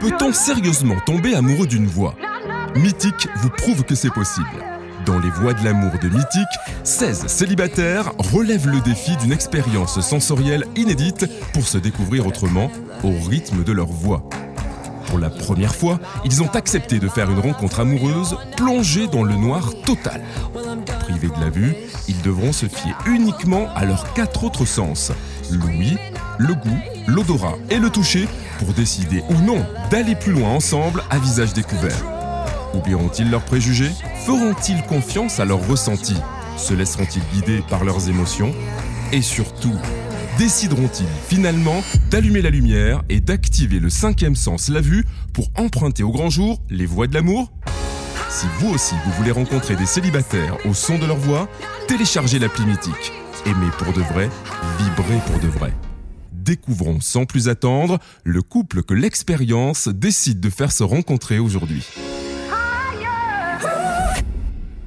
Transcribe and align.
Peut-on 0.00 0.32
sérieusement 0.32 0.96
tomber 1.04 1.34
amoureux 1.34 1.66
d'une 1.66 1.86
voix? 1.86 2.14
Mythique 2.74 3.28
vous 3.36 3.50
prouve 3.50 3.84
que 3.84 3.94
c'est 3.94 4.12
possible. 4.12 4.48
Dans 5.04 5.18
les 5.18 5.28
voies 5.28 5.52
de 5.52 5.62
l'amour 5.62 5.92
de 6.02 6.08
Mythique, 6.08 6.48
16 6.84 7.26
célibataires 7.26 8.12
relèvent 8.16 8.68
le 8.68 8.80
défi 8.80 9.14
d'une 9.18 9.32
expérience 9.32 10.00
sensorielle 10.00 10.64
inédite 10.74 11.26
pour 11.52 11.66
se 11.68 11.76
découvrir 11.76 12.26
autrement 12.26 12.70
au 13.04 13.12
rythme 13.28 13.62
de 13.62 13.72
leur 13.72 13.88
voix. 13.88 14.26
Pour 15.08 15.18
la 15.18 15.28
première 15.28 15.74
fois, 15.74 15.98
ils 16.24 16.42
ont 16.42 16.50
accepté 16.54 16.98
de 16.98 17.08
faire 17.08 17.30
une 17.30 17.40
rencontre 17.40 17.80
amoureuse 17.80 18.38
plongée 18.56 19.06
dans 19.06 19.22
le 19.22 19.34
noir 19.34 19.70
total. 19.84 20.22
Privés 21.00 21.28
de 21.28 21.40
la 21.40 21.50
vue, 21.50 21.74
ils 22.08 22.22
devront 22.22 22.52
se 22.52 22.66
fier 22.66 22.96
uniquement 23.06 23.68
à 23.74 23.84
leurs 23.84 24.14
quatre 24.14 24.44
autres 24.44 24.64
sens, 24.64 25.12
l'ouïe, 25.50 25.98
le 26.38 26.54
goût, 26.54 26.80
l'odorat 27.06 27.56
et 27.68 27.78
le 27.78 27.90
toucher, 27.90 28.28
pour 28.60 28.74
décider 28.74 29.24
ou 29.30 29.34
non 29.42 29.64
d'aller 29.90 30.14
plus 30.14 30.32
loin 30.32 30.50
ensemble 30.50 31.02
à 31.08 31.18
visage 31.18 31.54
découvert. 31.54 32.04
Oublieront-ils 32.74 33.30
leurs 33.30 33.44
préjugés? 33.44 33.90
Feront-ils 34.26 34.82
confiance 34.82 35.40
à 35.40 35.46
leurs 35.46 35.66
ressentis? 35.66 36.20
Se 36.58 36.74
laisseront-ils 36.74 37.22
guider 37.32 37.64
par 37.70 37.84
leurs 37.84 38.10
émotions? 38.10 38.54
Et 39.12 39.22
surtout, 39.22 39.74
décideront-ils 40.38 41.08
finalement 41.26 41.82
d'allumer 42.10 42.42
la 42.42 42.50
lumière 42.50 43.02
et 43.08 43.20
d'activer 43.20 43.80
le 43.80 43.88
cinquième 43.88 44.36
sens, 44.36 44.68
la 44.68 44.82
vue, 44.82 45.06
pour 45.32 45.48
emprunter 45.56 46.02
au 46.02 46.12
grand 46.12 46.28
jour 46.28 46.60
les 46.68 46.86
voies 46.86 47.06
de 47.06 47.14
l'amour? 47.14 47.50
Si 48.28 48.46
vous 48.58 48.68
aussi 48.68 48.94
vous 49.06 49.12
voulez 49.12 49.32
rencontrer 49.32 49.74
des 49.74 49.86
célibataires 49.86 50.58
au 50.68 50.74
son 50.74 50.98
de 50.98 51.06
leur 51.06 51.16
voix, 51.16 51.48
téléchargez 51.88 52.38
l'appli 52.38 52.66
mythique. 52.66 53.12
Aimez 53.46 53.70
pour 53.78 53.92
de 53.94 54.02
vrai, 54.02 54.28
vibrez 54.78 55.18
pour 55.26 55.40
de 55.40 55.48
vrai. 55.48 55.72
Découvrons 56.42 57.00
sans 57.00 57.26
plus 57.26 57.48
attendre 57.48 57.98
le 58.24 58.40
couple 58.40 58.82
que 58.82 58.94
l'expérience 58.94 59.88
décide 59.88 60.40
de 60.40 60.48
faire 60.48 60.72
se 60.72 60.82
rencontrer 60.82 61.38
aujourd'hui. 61.38 61.86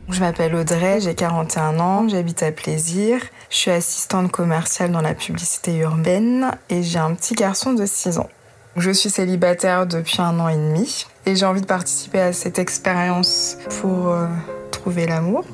Je 0.09 0.19
m'appelle 0.19 0.55
Audrey, 0.55 0.99
j'ai 0.99 1.15
41 1.15 1.79
ans, 1.79 2.07
j'habite 2.07 2.43
à 2.43 2.51
Plaisir. 2.51 3.19
Je 3.49 3.57
suis 3.57 3.71
assistante 3.71 4.31
commerciale 4.31 4.91
dans 4.91 5.01
la 5.01 5.13
publicité 5.13 5.77
urbaine 5.77 6.51
et 6.69 6.83
j'ai 6.83 6.99
un 6.99 7.13
petit 7.13 7.35
garçon 7.35 7.73
de 7.73 7.85
6 7.85 8.17
ans. 8.17 8.29
Je 8.75 8.89
suis 8.89 9.09
célibataire 9.11 9.85
depuis 9.85 10.21
un 10.21 10.39
an 10.39 10.49
et 10.49 10.55
demi 10.55 11.05
et 11.25 11.35
j'ai 11.35 11.45
envie 11.45 11.61
de 11.61 11.67
participer 11.67 12.19
à 12.19 12.33
cette 12.33 12.57
expérience 12.57 13.57
pour 13.81 14.09
euh, 14.09 14.27
trouver 14.71 15.05
l'amour. 15.05 15.45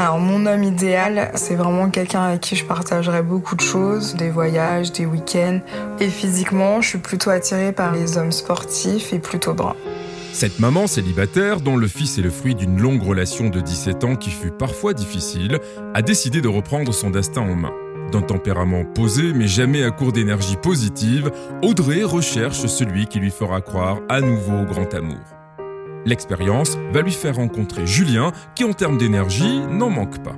Alors 0.00 0.18
mon 0.18 0.46
homme 0.46 0.64
idéal, 0.64 1.30
c'est 1.34 1.56
vraiment 1.56 1.90
quelqu'un 1.90 2.22
avec 2.22 2.40
qui 2.40 2.56
je 2.56 2.64
partagerai 2.64 3.20
beaucoup 3.20 3.54
de 3.54 3.60
choses, 3.60 4.14
des 4.14 4.30
voyages, 4.30 4.92
des 4.92 5.04
week-ends. 5.04 5.60
Et 6.00 6.08
physiquement, 6.08 6.80
je 6.80 6.88
suis 6.88 6.98
plutôt 6.98 7.28
attirée 7.28 7.72
par 7.72 7.92
les 7.92 8.16
hommes 8.16 8.32
sportifs 8.32 9.12
et 9.12 9.18
plutôt 9.18 9.52
bruns. 9.52 9.76
Cette 10.32 10.58
maman 10.58 10.86
célibataire, 10.86 11.60
dont 11.60 11.76
le 11.76 11.86
fils 11.86 12.16
est 12.16 12.22
le 12.22 12.30
fruit 12.30 12.54
d'une 12.54 12.80
longue 12.80 13.02
relation 13.02 13.50
de 13.50 13.60
17 13.60 14.04
ans 14.04 14.16
qui 14.16 14.30
fut 14.30 14.52
parfois 14.52 14.94
difficile, 14.94 15.58
a 15.92 16.00
décidé 16.00 16.40
de 16.40 16.48
reprendre 16.48 16.94
son 16.94 17.10
destin 17.10 17.42
en 17.42 17.54
main. 17.54 17.72
D'un 18.10 18.22
tempérament 18.22 18.86
posé 18.86 19.34
mais 19.34 19.48
jamais 19.48 19.84
à 19.84 19.90
court 19.90 20.12
d'énergie 20.12 20.56
positive, 20.56 21.30
Audrey 21.60 22.04
recherche 22.04 22.64
celui 22.64 23.06
qui 23.06 23.18
lui 23.18 23.30
fera 23.30 23.60
croire 23.60 23.98
à 24.08 24.22
nouveau 24.22 24.62
au 24.62 24.64
grand 24.64 24.94
amour. 24.94 25.39
L'expérience 26.06 26.78
va 26.92 27.02
lui 27.02 27.12
faire 27.12 27.36
rencontrer 27.36 27.86
Julien 27.86 28.32
qui 28.54 28.64
en 28.64 28.72
termes 28.72 28.96
d'énergie 28.96 29.60
n'en 29.60 29.90
manque 29.90 30.22
pas. 30.22 30.34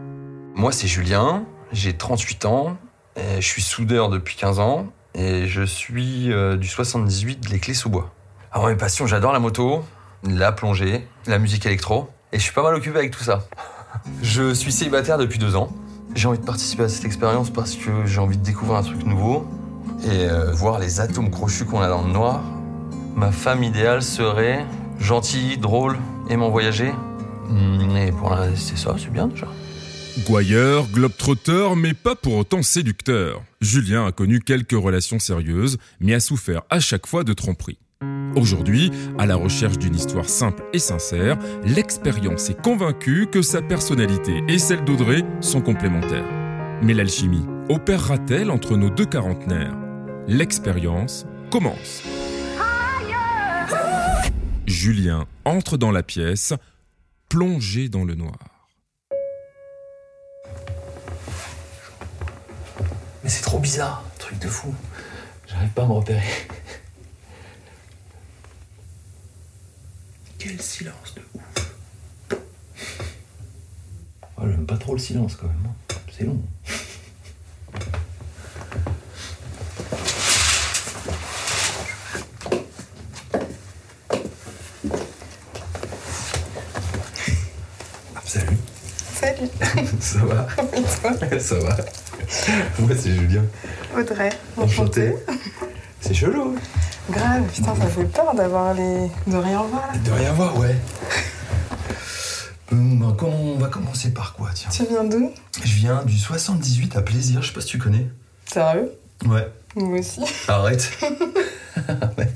Moi 0.56 0.72
c'est 0.72 0.88
Julien, 0.88 1.44
j'ai 1.70 1.92
38 1.92 2.46
ans, 2.46 2.76
je 3.16 3.46
suis 3.46 3.62
soudeur 3.62 4.08
depuis 4.08 4.34
15 4.36 4.58
ans 4.58 4.86
et 5.14 5.46
je 5.46 5.62
suis 5.62 6.32
euh, 6.32 6.56
du 6.56 6.66
78 6.66 7.40
de 7.40 7.48
les 7.48 7.60
clés 7.60 7.74
sous 7.74 7.90
bois. 7.90 8.12
Alors 8.50 8.66
mes 8.68 8.74
passions, 8.74 9.06
j'adore 9.06 9.32
la 9.32 9.38
moto, 9.38 9.84
la 10.24 10.50
plongée, 10.50 11.06
la 11.26 11.38
musique 11.38 11.64
électro 11.64 12.08
et 12.32 12.38
je 12.38 12.42
suis 12.42 12.52
pas 12.52 12.62
mal 12.62 12.74
occupé 12.74 12.98
avec 12.98 13.12
tout 13.12 13.22
ça. 13.22 13.44
Je 14.22 14.54
suis 14.54 14.72
célibataire 14.72 15.18
depuis 15.18 15.38
deux 15.38 15.54
ans. 15.54 15.68
J'ai 16.14 16.26
envie 16.26 16.38
de 16.38 16.44
participer 16.44 16.84
à 16.84 16.88
cette 16.88 17.04
expérience 17.04 17.50
parce 17.50 17.76
que 17.76 18.06
j'ai 18.06 18.20
envie 18.20 18.38
de 18.38 18.42
découvrir 18.42 18.78
un 18.78 18.82
truc 18.82 19.04
nouveau 19.04 19.46
et 20.04 20.28
euh, 20.28 20.50
voir 20.50 20.78
les 20.78 21.00
atomes 21.00 21.30
crochus 21.30 21.66
qu'on 21.66 21.82
a 21.82 21.88
dans 21.88 22.02
le 22.02 22.10
noir. 22.10 22.40
Ma 23.14 23.30
femme 23.30 23.62
idéale 23.62 24.02
serait 24.02 24.64
gentille, 25.02 25.58
drôle, 25.58 25.98
aimant 26.30 26.50
voyager. 26.50 26.92
Hmm, 27.48 27.96
Et 27.96 28.12
pour 28.12 28.30
l'instant, 28.30 28.54
c'est 28.56 28.78
ça, 28.78 28.94
c'est 28.98 29.12
bien 29.12 29.26
déjà. 29.26 29.46
Gouailleur, 30.26 30.86
globetrotter, 30.88 31.68
mais 31.76 31.94
pas 31.94 32.14
pour 32.14 32.36
autant 32.36 32.62
séducteur. 32.62 33.42
Julien 33.60 34.06
a 34.06 34.12
connu 34.12 34.40
quelques 34.40 34.72
relations 34.72 35.18
sérieuses, 35.18 35.78
mais 36.00 36.14
a 36.14 36.20
souffert 36.20 36.62
à 36.70 36.80
chaque 36.80 37.06
fois 37.06 37.24
de 37.24 37.32
tromperies. 37.32 37.78
Aujourd'hui, 38.36 38.90
à 39.18 39.26
la 39.26 39.36
recherche 39.36 39.78
d'une 39.78 39.94
histoire 39.94 40.28
simple 40.28 40.64
et 40.72 40.78
sincère, 40.78 41.38
l'expérience 41.64 42.50
est 42.50 42.60
convaincue 42.60 43.26
que 43.30 43.42
sa 43.42 43.62
personnalité 43.62 44.42
et 44.48 44.58
celle 44.58 44.84
d'Audrey 44.84 45.24
sont 45.40 45.60
complémentaires. 45.60 46.28
Mais 46.82 46.94
l'alchimie 46.94 47.44
opérera-t-elle 47.68 48.50
entre 48.50 48.76
nos 48.76 48.90
deux 48.90 49.06
quarantenaires? 49.06 49.76
L'expérience 50.26 51.26
commence. 51.50 52.02
Julien 54.72 55.26
entre 55.44 55.76
dans 55.76 55.90
la 55.90 56.02
pièce, 56.02 56.54
plongé 57.28 57.90
dans 57.90 58.04
le 58.04 58.14
noir. 58.14 58.38
Mais 63.22 63.28
c'est 63.28 63.42
trop 63.42 63.58
bizarre, 63.60 64.02
truc 64.18 64.38
de 64.38 64.48
fou. 64.48 64.74
J'arrive 65.46 65.68
pas 65.70 65.82
à 65.82 65.86
me 65.86 65.92
repérer. 65.92 66.22
Quel 70.38 70.60
silence 70.60 71.14
de 71.14 71.22
ouf. 71.34 71.74
Oh, 74.38 74.42
J'aime 74.48 74.66
pas 74.66 74.78
trop 74.78 74.94
le 74.94 74.98
silence 74.98 75.36
quand 75.36 75.46
même. 75.48 75.66
hein. 75.66 75.94
C'est 76.10 76.24
long. 76.24 76.42
ça 90.00 90.18
va 90.20 90.46
Ça 91.38 91.58
va. 91.58 91.76
Moi 92.78 92.90
c'est 92.98 93.12
Julien. 93.14 93.42
Audrey. 93.96 94.30
Enchanté. 94.56 95.14
C'est 96.00 96.14
chelou. 96.14 96.56
Grave, 97.10 97.42
putain, 97.52 97.74
ça 97.74 97.86
fait 97.86 98.04
peur 98.04 98.34
d'avoir 98.34 98.74
les. 98.74 99.08
de 99.26 99.36
rien 99.36 99.62
voir 99.62 99.88
là. 99.92 99.98
De 100.04 100.10
rien 100.12 100.32
voir, 100.32 100.56
ouais. 100.58 100.74
Hum, 102.70 102.98
ben, 103.00 103.14
comment- 103.18 103.36
on 103.40 103.58
va 103.58 103.68
commencer 103.68 104.10
par 104.12 104.32
quoi, 104.34 104.50
tiens 104.54 104.70
Tu 104.70 104.84
viens 104.86 105.04
d'où 105.04 105.30
Je 105.62 105.72
viens 105.74 106.02
du 106.04 106.16
78 106.16 106.96
à 106.96 107.02
Plaisir, 107.02 107.42
je 107.42 107.48
sais 107.48 107.52
pas 107.52 107.60
si 107.60 107.66
tu 107.66 107.78
connais. 107.78 108.06
Sérieux 108.46 108.92
Ouais. 109.26 109.46
Moi 109.76 109.98
aussi. 110.00 110.20
Arrête. 110.48 110.90
Ouais. 112.18 112.28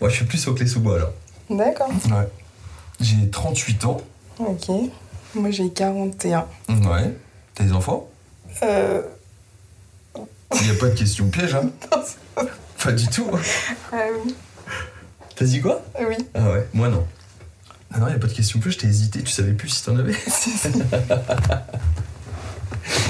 Moi, 0.00 0.10
je 0.10 0.14
suis 0.16 0.24
plus 0.26 0.46
au 0.48 0.54
clé 0.54 0.66
sous 0.66 0.80
bois 0.80 0.96
alors. 0.96 1.12
D'accord. 1.48 1.88
Ouais. 1.88 2.28
J'ai 3.00 3.30
38 3.30 3.84
ans. 3.86 3.96
Ok. 4.38 4.68
Moi 5.34 5.50
j'ai 5.50 5.70
41. 5.70 6.46
Ouais. 6.68 7.16
T'as 7.54 7.64
des 7.64 7.72
enfants? 7.72 8.08
Euh. 8.62 9.02
Il 10.16 10.62
n'y 10.62 10.70
a 10.70 10.74
pas 10.80 10.88
de 10.88 10.94
question 10.94 11.28
piège, 11.30 11.54
hein 11.54 11.70
Pas 12.82 12.92
du 12.92 13.06
tout. 13.08 13.28
Ah 13.92 13.96
oui. 14.24 14.34
T'as 15.36 15.44
dit 15.44 15.60
quoi? 15.60 15.80
Oui. 16.00 16.16
Ah 16.34 16.50
ouais, 16.50 16.66
moi 16.72 16.88
non. 16.88 17.06
Ah 17.92 17.98
non, 17.98 18.06
il 18.06 18.10
n'y 18.10 18.16
a 18.16 18.18
pas 18.18 18.26
de 18.26 18.32
question 18.32 18.58
piège, 18.58 18.78
t'as 18.78 18.88
hésité, 18.88 19.22
tu 19.22 19.30
savais 19.30 19.52
plus 19.52 19.68
si 19.68 19.84
t'en 19.84 19.96
avais. 19.96 20.12
Si, 20.28 20.50
si. 20.50 20.68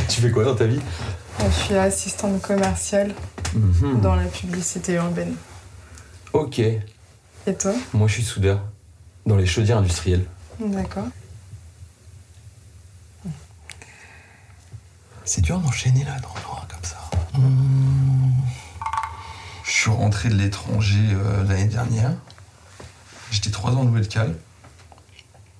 tu 0.08 0.20
fais 0.20 0.31
quoi 0.31 0.44
dans 0.44 0.54
ta 0.54 0.66
vie? 0.66 0.81
Je 1.44 1.50
suis 1.64 1.75
assistante 1.75 2.41
commerciale 2.42 3.14
Mhm. 3.54 4.00
dans 4.00 4.14
la 4.14 4.26
publicité 4.26 4.94
urbaine. 4.94 5.34
Ok. 6.32 6.58
Et 6.61 6.81
toi? 7.58 7.72
Moi, 7.94 8.06
je 8.06 8.12
suis 8.14 8.22
soudeur. 8.22 8.61
Dans 9.26 9.37
les 9.37 9.46
chaudières 9.46 9.78
industrielles. 9.78 10.25
D'accord. 10.61 11.06
C'est 15.32 15.43
dur 15.43 15.61
d'enchaîner 15.61 16.03
là 16.03 16.19
dans 16.19 16.35
le 16.35 16.43
noir 16.43 16.67
comme 16.67 16.82
ça. 16.82 16.99
Hmm. 17.35 18.32
Je 19.62 19.71
suis 19.71 19.91
rentré 19.91 20.29
de 20.29 20.35
l'étranger 20.35 21.06
euh, 21.12 21.44
l'année 21.44 21.69
dernière. 21.69 22.11
J'étais 23.31 23.50
trois 23.50 23.71
ans 23.71 23.82
en 23.82 23.85
Nouvelle-Cal. 23.85 24.35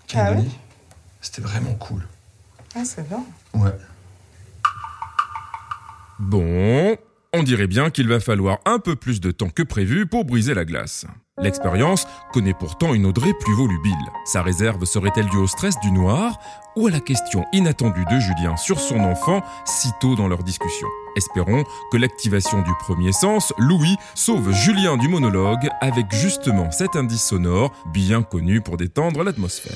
Calédonie. 0.09 0.59
C'était 1.21 1.43
vraiment 1.43 1.75
cool. 1.75 2.05
Ah, 2.75 2.85
c'est 2.85 3.09
bien. 3.09 3.25
Ouais. 3.55 3.71
Bon, 6.19 6.97
on 7.33 7.45
dirait 7.45 7.69
bien 7.69 7.91
qu'il 7.91 8.09
va 8.09 8.19
falloir 8.19 8.59
un 8.65 8.81
peu 8.81 8.97
plus 8.97 9.21
de 9.21 9.31
temps 9.31 9.51
que 9.51 9.63
prévu 9.63 10.05
pour 10.05 10.25
briser 10.25 10.53
la 10.53 10.65
glace. 10.65 11.07
L'expérience 11.43 12.07
connaît 12.33 12.55
pourtant 12.55 12.93
une 12.93 13.07
Audrey 13.07 13.33
plus 13.41 13.55
volubile. 13.55 13.93
Sa 14.25 14.43
réserve 14.43 14.85
serait-elle 14.85 15.29
due 15.29 15.39
au 15.39 15.47
stress 15.47 15.75
du 15.81 15.91
noir 15.91 16.39
ou 16.77 16.87
à 16.87 16.91
la 16.91 17.01
question 17.01 17.45
inattendue 17.53 18.05
de 18.11 18.21
Julien 18.21 18.57
sur 18.57 18.79
son 18.79 19.01
enfant 19.01 19.43
si 19.65 19.89
tôt 20.01 20.17
dans 20.17 20.29
leur 20.29 20.43
discussion? 20.43 20.87
Espérons 21.17 21.65
que 21.91 21.97
l'activation 21.97 22.63
du 22.63 22.73
premier 22.81 23.13
sens, 23.13 23.53
Louis, 23.59 23.97
sauve 24.15 24.53
Julien 24.53 24.97
du 24.97 25.09
monologue 25.09 25.69
avec 25.81 26.07
justement 26.13 26.71
cet 26.71 26.95
indice 26.95 27.25
sonore 27.25 27.73
bien 27.87 28.23
connu 28.23 28.61
pour 28.61 28.77
détendre 28.77 29.25
l'atmosphère. 29.25 29.73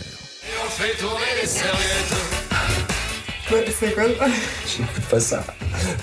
C'est 3.48 3.94
quoi 3.94 4.04
J'écoute 4.66 5.04
pas 5.10 5.20
ça. 5.20 5.44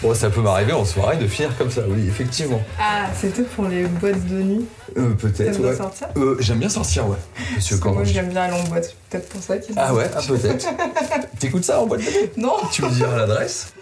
Bon, 0.02 0.14
ça 0.14 0.30
peut 0.30 0.42
m'arriver 0.42 0.74
en 0.74 0.86
soirée 0.86 1.18
de 1.18 1.28
finir 1.28 1.58
comme 1.58 1.72
ça, 1.72 1.82
oui, 1.88 2.08
effectivement. 2.08 2.62
Ah, 2.80 3.08
c'était 3.20 3.42
pour 3.44 3.66
les 3.66 3.86
boîtes 3.86 4.28
de 4.28 4.42
nuit. 4.42 4.66
Euh, 4.98 5.14
peut-être, 5.14 5.60
ouais. 5.60 5.76
sortir 5.76 6.08
Euh, 6.18 6.38
j'aime 6.40 6.60
bien 6.60 6.70
sortir, 6.70 7.08
ouais. 7.08 7.18
Monsieur 7.56 7.78
Parce 7.80 7.90
que 7.90 7.96
moi 7.96 8.04
j'aime 8.04 8.30
bien 8.30 8.42
aller 8.44 8.60
en 8.60 8.64
boîte, 8.66 8.96
peut-être 9.10 9.30
pour 9.30 9.42
ça 9.42 9.58
qu'ils 9.58 9.74
Ah 9.78 9.94
ouais, 9.94 10.10
ah, 10.16 10.20
peut-être. 10.28 10.68
T'écoutes 11.40 11.64
ça 11.64 11.82
en 11.82 11.88
boîte 11.88 12.02
de 12.02 12.06
nuit 12.06 12.30
Non 12.38 12.58
Tu 12.72 12.84
me 12.84 12.90
diras 12.90 13.16
l'adresse 13.18 13.74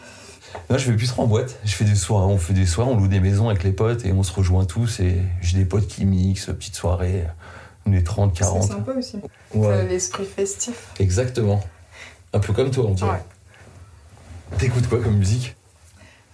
Non, 0.69 0.77
je 0.77 0.89
vais 0.89 0.95
plus 0.95 1.07
trop 1.07 1.23
en 1.23 1.27
boîte. 1.27 1.57
Je 1.65 1.73
fais 1.73 1.83
des 1.85 1.95
soirées, 1.95 2.31
on 2.31 2.37
fait 2.37 2.53
des 2.53 2.65
soirées, 2.67 2.91
on 2.91 2.95
loue 2.97 3.07
des 3.07 3.19
maisons 3.19 3.49
avec 3.49 3.63
les 3.63 3.71
potes 3.71 4.05
et 4.05 4.13
on 4.13 4.23
se 4.23 4.31
rejoint 4.31 4.65
tous 4.65 4.99
et 4.99 5.17
j'ai 5.41 5.57
des 5.57 5.65
potes 5.65 5.87
qui 5.87 6.05
mixent, 6.05 6.45
petites 6.45 6.75
soirées, 6.75 7.25
on 7.85 7.91
est 7.93 8.03
30, 8.03 8.31
C'est 8.35 8.43
40. 8.43 8.63
sympa 8.63 8.91
aussi. 8.93 9.17
Ça 9.51 9.57
a 9.57 9.57
Ouais, 9.57 9.87
l'esprit 9.87 10.25
festif. 10.25 10.75
exactement. 10.99 11.61
Un 12.31 12.39
peu 12.39 12.53
comme 12.53 12.69
toi, 12.69 12.85
on 12.87 12.93
dirait. 12.93 13.09
Ouais. 13.09 13.17
T'écoutes 14.57 14.87
quoi 14.89 14.99
comme 14.99 15.17
musique 15.17 15.55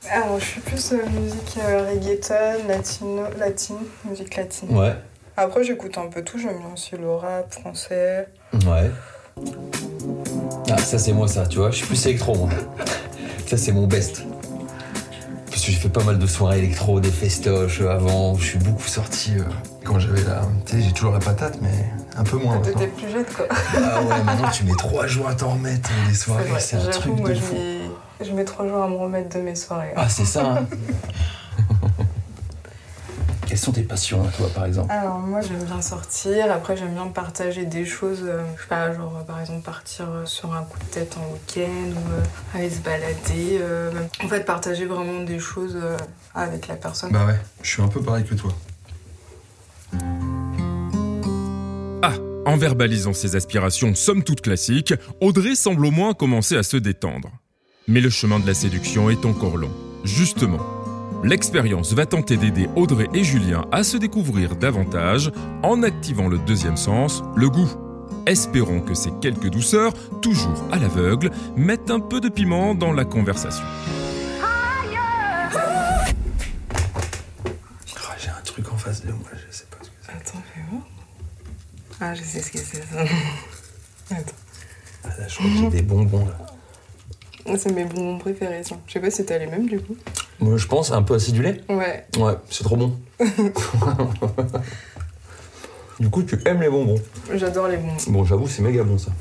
Alors 0.10 0.40
je 0.40 0.46
suis 0.46 0.62
plus 0.62 0.94
euh, 0.94 0.98
musique 1.10 1.58
euh, 1.60 1.90
reggaeton, 1.90 2.68
latino, 2.68 3.24
latine, 3.38 3.78
musique 4.10 4.36
latine. 4.36 4.76
Ouais. 4.76 4.96
Après 5.38 5.64
j'écoute 5.64 5.98
un 5.98 6.08
peu 6.08 6.24
tout, 6.24 6.40
j'aime 6.40 6.58
bien 6.58 6.74
aussi 6.74 6.96
le 6.96 7.14
rap 7.14 7.54
français. 7.54 8.28
Ouais. 8.66 8.90
Ah, 10.72 10.78
ça 10.78 10.98
c'est 10.98 11.14
moi 11.14 11.28
ça, 11.28 11.46
tu 11.46 11.58
vois, 11.60 11.72
je 11.72 11.78
suis 11.78 11.88
plus 11.88 12.06
électro 12.08 12.36
moi. 12.36 12.50
Ça 13.48 13.58
c'est 13.58 13.72
mon 13.72 13.86
best. 13.86 14.24
Parce 15.50 15.64
que 15.64 15.72
j'ai 15.72 15.78
fait 15.78 15.90
pas 15.90 16.04
mal 16.04 16.18
de 16.20 16.28
soirées 16.28 16.60
électro, 16.60 17.00
des 17.00 17.12
festoches 17.12 17.82
euh, 17.82 17.90
avant, 17.90 18.36
je 18.36 18.44
suis 18.46 18.60
beaucoup 18.60 18.88
sorti 18.88 19.34
euh, 19.38 19.44
quand 19.84 20.00
j'avais 20.00 20.24
la... 20.24 20.42
Tu 20.66 20.74
sais, 20.74 20.82
j'ai 20.82 20.92
toujours 20.92 21.14
la 21.14 21.20
patate, 21.20 21.60
mais 21.62 21.86
un 22.18 22.24
peu 22.24 22.38
moins 22.38 22.58
t'étais 22.60 22.88
plus 22.88 23.10
jeune 23.10 23.26
quoi. 23.26 23.46
Ah 23.50 24.02
ouais, 24.02 24.24
maintenant 24.24 24.50
tu 24.50 24.64
mets 24.64 24.76
trois 24.78 25.06
jours 25.08 25.28
à 25.28 25.36
t'en 25.36 25.52
remettre 25.52 25.90
des 26.08 26.14
C'est 26.14 26.26
soirées, 26.26 26.50
c'est 26.60 26.78
un 26.78 26.90
truc 26.90 27.18
moi 27.18 27.30
de 27.30 27.36
fou. 27.36 27.56
Je 28.22 28.32
mets 28.32 28.46
trois 28.46 28.68
jours 28.68 28.82
à 28.84 28.88
me 28.88 28.96
remettre 28.96 29.36
de 29.38 29.42
mes 29.42 29.56
soirées. 29.56 29.94
Ah 29.96 30.10
c'est 30.10 30.26
ça 30.26 30.58
hein. 30.60 30.68
Quelles 33.48 33.60
sont 33.60 33.72
tes 33.72 33.84
passions 33.84 34.28
à 34.28 34.32
toi 34.32 34.50
par 34.54 34.66
exemple? 34.66 34.92
Alors 34.92 35.20
moi 35.20 35.40
j'aime 35.42 35.64
bien 35.64 35.80
sortir, 35.82 36.52
après 36.52 36.76
j'aime 36.76 36.94
bien 36.94 37.08
partager 37.08 37.66
des 37.66 37.86
choses, 37.86 38.22
euh, 38.24 38.44
je 38.58 38.62
sais 38.64 38.68
pas, 38.68 38.92
genre 38.92 39.18
euh, 39.20 39.24
par 39.24 39.40
exemple 39.40 39.62
partir 39.62 40.08
euh, 40.10 40.26
sur 40.26 40.54
un 40.54 40.64
coup 40.64 40.80
de 40.80 40.86
tête 40.86 41.16
en 41.18 41.32
week-end 41.32 41.92
ou 41.92 42.12
euh, 42.14 42.24
aller 42.58 42.70
se 42.72 42.80
balader. 42.80 43.60
euh, 43.62 43.92
en 44.24 44.28
fait 44.28 44.44
partager 44.46 44.86
vraiment 44.86 45.22
des 45.24 45.38
choses 45.40 45.78
euh, 45.82 45.96
avec 46.34 46.68
la 46.68 46.76
personne. 46.76 47.12
Bah 47.12 47.26
ouais, 47.28 47.40
je 47.62 47.70
suis 47.70 47.82
un 47.84 47.88
peu 47.88 48.02
pareil 48.02 48.26
que 48.26 48.34
toi. 48.34 48.52
Ah, 52.02 52.14
en 52.46 52.58
verbalisant 52.58 53.14
ses 53.14 53.36
aspirations 53.36 53.94
somme 53.96 54.24
toute 54.24 54.42
classiques, 54.42 54.94
Audrey 55.22 55.54
semble 55.56 55.86
au 55.86 55.92
moins 55.92 56.14
commencer 56.16 56.58
à 56.58 56.64
se 56.64 56.78
détendre. 56.78 57.30
Mais 57.88 58.02
le 58.02 58.10
chemin 58.10 58.40
de 58.40 58.48
la 58.48 58.56
séduction 58.56 59.12
est 59.12 59.26
encore 59.26 59.58
long. 59.58 59.70
Justement, 60.04 60.60
l'expérience 61.24 61.94
va 61.94 62.08
tenter 62.08 62.36
d'aider 62.36 62.68
Audrey 62.76 63.08
et 63.14 63.24
Julien 63.24 63.66
à 63.72 63.84
se 63.84 63.98
découvrir 63.98 64.56
davantage 64.56 65.32
en 65.62 65.84
activant 65.84 66.28
le 66.28 66.40
deuxième 66.40 66.78
sens, 66.78 67.22
le 67.36 67.48
goût. 67.48 67.70
Espérons 68.26 68.82
que 68.82 68.96
ces 68.96 69.12
quelques 69.22 69.50
douceurs, 69.52 69.94
toujours 70.22 70.66
à 70.72 70.80
l'aveugle, 70.80 71.30
mettent 71.56 71.92
un 71.92 72.00
peu 72.00 72.20
de 72.20 72.30
piment 72.30 72.74
dans 72.74 72.92
la 72.92 73.06
conversation. 73.06 73.64
Oh, 74.42 74.48
j'ai 78.18 78.30
un 78.30 78.42
truc 78.44 78.72
en 78.74 78.78
face 78.78 79.06
de 79.06 79.12
moi, 79.12 79.30
je 79.32 79.56
sais 79.56 79.66
pas 79.70 79.78
ce 79.84 79.90
que 79.90 79.96
c'est. 80.02 80.12
Attends, 80.12 80.44
fais 80.56 80.62
voir. 80.72 80.82
Ah 82.02 82.16
je 82.16 82.24
sais 82.24 82.42
ce 82.42 82.52
que 82.52 82.58
c'est 82.58 82.84
ça. 82.84 83.02
Attends. 84.10 84.32
Ah, 85.04 85.10
là, 85.20 85.28
je 85.28 85.36
crois 85.36 85.50
que 85.52 85.56
j'ai 85.56 85.70
des 85.70 85.82
bonbons 85.84 86.26
là. 86.26 86.48
C'est 87.58 87.72
mes 87.72 87.86
bonbons 87.86 88.18
préférés 88.18 88.64
ça. 88.64 88.76
Je 88.88 88.94
sais 88.94 89.00
pas 89.00 89.12
si 89.12 89.24
t'as 89.26 89.38
les 89.38 89.48
mêmes 89.48 89.68
du 89.68 89.80
coup. 89.80 89.96
Moi 90.40 90.58
je 90.58 90.66
pense 90.68 90.92
un 90.92 91.04
peu 91.04 91.14
acidulé. 91.16 91.62
Ouais. 91.70 92.06
Ouais, 92.18 92.34
c'est 92.50 92.64
trop 92.64 92.76
bon. 92.76 92.98
du 96.00 96.10
coup, 96.10 96.24
tu 96.24 96.38
aimes 96.46 96.62
les 96.62 96.70
bonbons. 96.70 97.00
J'adore 97.34 97.68
les 97.68 97.78
bonbons. 97.78 97.96
Bon, 98.08 98.26
j'avoue, 98.26 98.48
c'est 98.48 98.62
méga 98.62 98.84
bon 98.84 98.98
ça. 98.98 99.12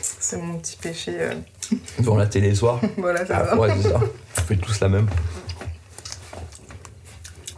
C'est 0.00 0.38
mon 0.38 0.58
petit 0.58 0.76
péché. 0.76 1.12
euh. 1.20 1.34
Devant 2.00 2.16
la 2.16 2.26
télé 2.26 2.48
le 2.50 2.54
soir. 2.54 2.80
Voilà, 2.98 3.24
c'est 3.26 3.32
Ah, 3.32 3.46
ça. 3.50 3.56
ouais, 3.58 3.70
c'est 3.80 3.88
ça. 3.90 4.00
On 4.38 4.40
fait 4.40 4.56
tous 4.56 4.80
la 4.80 4.88
même. 4.88 5.06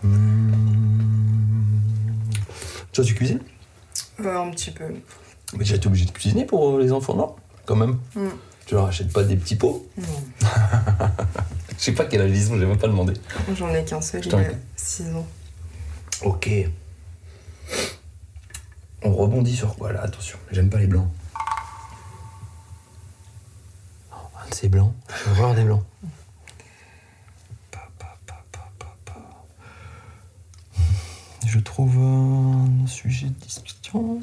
Mmh. 0.03 0.53
Toi, 2.93 3.05
tu 3.05 3.15
cuisines? 3.15 3.41
Euh, 4.21 4.37
un 4.39 4.51
petit 4.51 4.71
peu. 4.71 4.85
Mais 5.55 5.61
déjà, 5.61 5.79
t'es 5.79 5.87
obligé 5.87 6.05
de 6.05 6.11
cuisiner 6.11 6.45
pour 6.45 6.77
euh, 6.77 6.81
les 6.81 6.93
enfants, 6.93 7.15
non? 7.15 7.35
Quand 7.65 7.77
même. 7.77 7.97
Mm. 8.15 8.29
Tu 8.69 8.75
leur 8.75 8.85
achètes 8.85 9.11
pas 9.11 9.25
des 9.25 9.35
petits 9.35 9.57
pots 9.57 9.89
Non. 9.97 10.07
Je 11.79 11.85
sais 11.85 11.93
pas 11.93 12.05
quel 12.05 12.21
âge 12.21 12.31
ils 12.31 12.53
ont, 12.53 12.59
j'ai 12.59 12.67
même 12.67 12.77
pas 12.77 12.87
demandé. 12.87 13.15
J'en 13.57 13.73
ai 13.73 13.83
qu'un 13.83 14.03
seul, 14.03 14.21
il 14.27 14.35
a 14.35 14.43
6 14.77 15.15
ans. 15.15 15.27
Ok. 16.23 16.51
On 19.03 19.15
rebondit 19.15 19.57
sur 19.57 19.75
quoi 19.75 19.93
là? 19.93 20.03
Attention, 20.03 20.37
j'aime 20.51 20.69
pas 20.69 20.77
les 20.77 20.87
blancs. 20.87 21.09
Oh, 24.13 24.17
Un 24.45 24.51
de 24.51 24.55
ces 24.55 24.69
blancs, 24.69 24.93
je 25.09 25.31
veux 25.31 25.37
voir 25.37 25.55
des 25.55 25.65
blancs. 25.65 25.85
Je 31.47 31.59
trouve 31.59 31.97
un 31.97 32.87
sujet 32.87 33.29
de 33.29 33.33
discussion. 33.41 34.21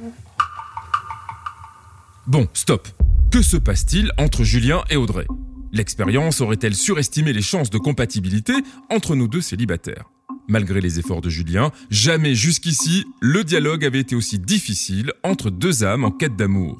Bon, 2.28 2.48
stop. 2.54 2.88
Que 3.36 3.42
se 3.42 3.58
passe-t-il 3.58 4.14
entre 4.18 4.46
Julien 4.46 4.86
et 4.90 4.96
Audrey? 4.96 5.28
L'expérience 5.74 6.40
aurait-elle 6.40 6.74
surestimé 6.74 7.34
les 7.34 7.42
chances 7.42 7.70
de 7.70 7.78
compatibilité 7.78 8.54
entre 8.90 9.14
nos 9.14 9.28
deux 9.28 9.42
célibataires? 9.42 10.06
Malgré 10.48 10.80
les 10.80 11.00
efforts 11.00 11.20
de 11.20 11.30
Julien, 11.30 11.72
jamais 11.90 12.34
jusqu'ici 12.34 13.04
le 13.20 13.44
dialogue 13.44 13.84
avait 13.84 14.00
été 14.00 14.16
aussi 14.16 14.40
difficile 14.40 15.12
entre 15.22 15.50
deux 15.50 15.84
âmes 15.84 16.06
en 16.06 16.12
quête 16.12 16.38
d'amour. 16.38 16.80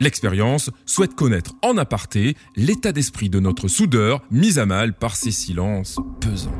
L'expérience 0.00 0.70
souhaite 0.84 1.14
connaître 1.14 1.54
en 1.62 1.78
aparté 1.78 2.36
l'état 2.56 2.90
d'esprit 2.90 3.30
de 3.30 3.38
notre 3.38 3.68
soudeur 3.68 4.24
mis 4.32 4.58
à 4.58 4.66
mal 4.66 4.94
par 4.94 5.14
ces 5.14 5.30
silences 5.30 5.98
pesants. 6.20 6.50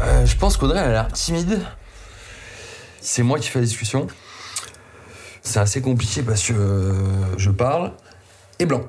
Euh, 0.00 0.24
je 0.24 0.36
pense 0.38 0.56
qu'Audrey 0.56 0.78
a 0.80 0.88
l'air 0.88 1.12
timide. 1.12 1.60
C'est 2.98 3.22
moi 3.22 3.38
qui 3.38 3.50
fais 3.50 3.58
la 3.58 3.66
discussion. 3.66 4.06
C'est 5.42 5.60
assez 5.60 5.82
compliqué 5.82 6.22
parce 6.22 6.42
que 6.48 6.54
euh, 6.54 7.36
je 7.36 7.50
parle 7.50 7.92
et 8.58 8.66
blanc. 8.66 8.82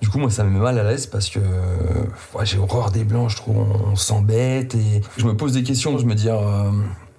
Du 0.00 0.08
coup, 0.08 0.18
moi, 0.18 0.30
ça 0.30 0.44
me 0.44 0.50
met 0.50 0.60
mal 0.60 0.78
à 0.78 0.84
l'aise 0.84 1.06
parce 1.06 1.28
que 1.28 1.40
j'ai 2.44 2.58
horreur 2.58 2.90
des 2.90 3.04
blancs. 3.04 3.30
Je 3.30 3.36
trouve 3.36 3.56
on 3.58 3.96
s'embête 3.96 4.74
et 4.74 5.02
je 5.16 5.24
me 5.24 5.36
pose 5.36 5.52
des 5.52 5.62
questions. 5.62 5.98
Je 5.98 6.06
me 6.06 6.14
dis, 6.14 6.28
euh, 6.28 6.70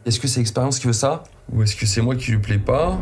est-ce 0.05 0.19
que 0.19 0.27
c'est 0.27 0.39
l'expérience 0.39 0.79
qui 0.79 0.87
veut 0.87 0.93
ça 0.93 1.23
ou 1.51 1.63
est-ce 1.63 1.75
que 1.75 1.85
c'est 1.85 2.01
moi 2.01 2.15
qui 2.15 2.31
lui 2.31 2.39
plais 2.39 2.57
pas? 2.57 2.97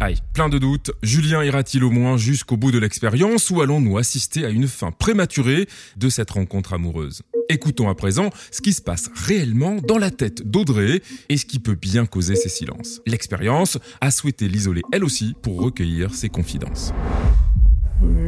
Aïe, 0.00 0.16
plein 0.32 0.48
de 0.48 0.58
doutes, 0.58 0.90
Julien 1.02 1.44
ira-t-il 1.44 1.84
au 1.84 1.90
moins 1.90 2.16
jusqu'au 2.16 2.56
bout 2.56 2.72
de 2.72 2.78
l'expérience 2.78 3.48
ou 3.50 3.62
allons-nous 3.62 3.96
assister 3.96 4.44
à 4.44 4.48
une 4.48 4.66
fin 4.66 4.90
prématurée 4.90 5.68
de 5.96 6.08
cette 6.08 6.32
rencontre 6.32 6.72
amoureuse? 6.72 7.22
Écoutons 7.48 7.88
à 7.88 7.94
présent 7.94 8.30
ce 8.50 8.60
qui 8.60 8.72
se 8.72 8.82
passe 8.82 9.08
réellement 9.14 9.76
dans 9.76 9.98
la 9.98 10.10
tête 10.10 10.42
d'Audrey 10.42 11.00
et 11.28 11.36
ce 11.36 11.46
qui 11.46 11.60
peut 11.60 11.76
bien 11.76 12.06
causer 12.06 12.34
ces 12.34 12.48
silences. 12.48 13.00
L'expérience 13.06 13.78
a 14.00 14.10
souhaité 14.10 14.48
l'isoler 14.48 14.82
elle 14.92 15.04
aussi 15.04 15.36
pour 15.42 15.60
recueillir 15.60 16.12
ses 16.12 16.28
confidences. 16.28 16.92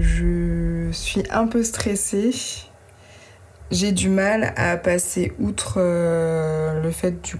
Je 0.00 0.88
suis 0.92 1.24
un 1.30 1.48
peu 1.48 1.64
stressée. 1.64 2.30
J'ai 3.72 3.90
du 3.90 4.08
mal 4.08 4.54
à 4.56 4.76
passer 4.76 5.32
outre 5.40 5.74
euh, 5.78 6.80
le 6.80 6.92
fait 6.92 7.36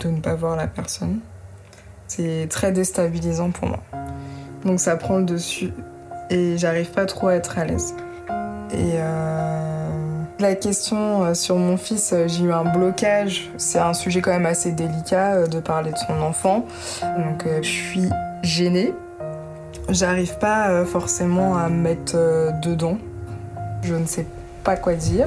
de 0.00 0.08
ne 0.08 0.20
pas 0.20 0.36
voir 0.36 0.54
la 0.54 0.68
personne. 0.68 1.20
C'est 2.06 2.46
très 2.48 2.72
déstabilisant 2.72 3.50
pour 3.50 3.68
moi. 3.68 3.82
Donc 4.64 4.80
ça 4.80 4.96
prend 4.96 5.18
le 5.18 5.24
dessus 5.24 5.72
et 6.30 6.56
j'arrive 6.56 6.90
pas 6.90 7.06
trop 7.06 7.28
à 7.28 7.34
être 7.34 7.58
à 7.58 7.64
l'aise. 7.64 7.94
Et 8.72 8.94
euh, 8.96 9.88
la 10.40 10.54
question 10.54 11.22
euh, 11.22 11.34
sur 11.34 11.56
mon 11.56 11.76
fils, 11.76 12.12
euh, 12.12 12.26
j'ai 12.28 12.44
eu 12.44 12.52
un 12.52 12.64
blocage. 12.64 13.50
C'est 13.56 13.78
un 13.78 13.94
sujet 13.94 14.20
quand 14.20 14.32
même 14.32 14.46
assez 14.46 14.72
délicat 14.72 15.46
de 15.46 15.60
parler 15.60 15.92
de 15.92 15.98
son 15.98 16.20
enfant. 16.22 16.66
Donc 17.02 17.46
je 17.62 17.68
suis 17.68 18.08
gênée. 18.42 18.92
J'arrive 19.90 20.38
pas 20.38 20.84
forcément 20.86 21.58
à 21.58 21.68
me 21.68 21.76
mettre 21.76 22.16
dedans. 22.62 22.98
Je 23.82 23.94
ne 23.94 24.06
sais 24.06 24.26
pas 24.62 24.76
quoi 24.76 24.94
dire. 24.94 25.26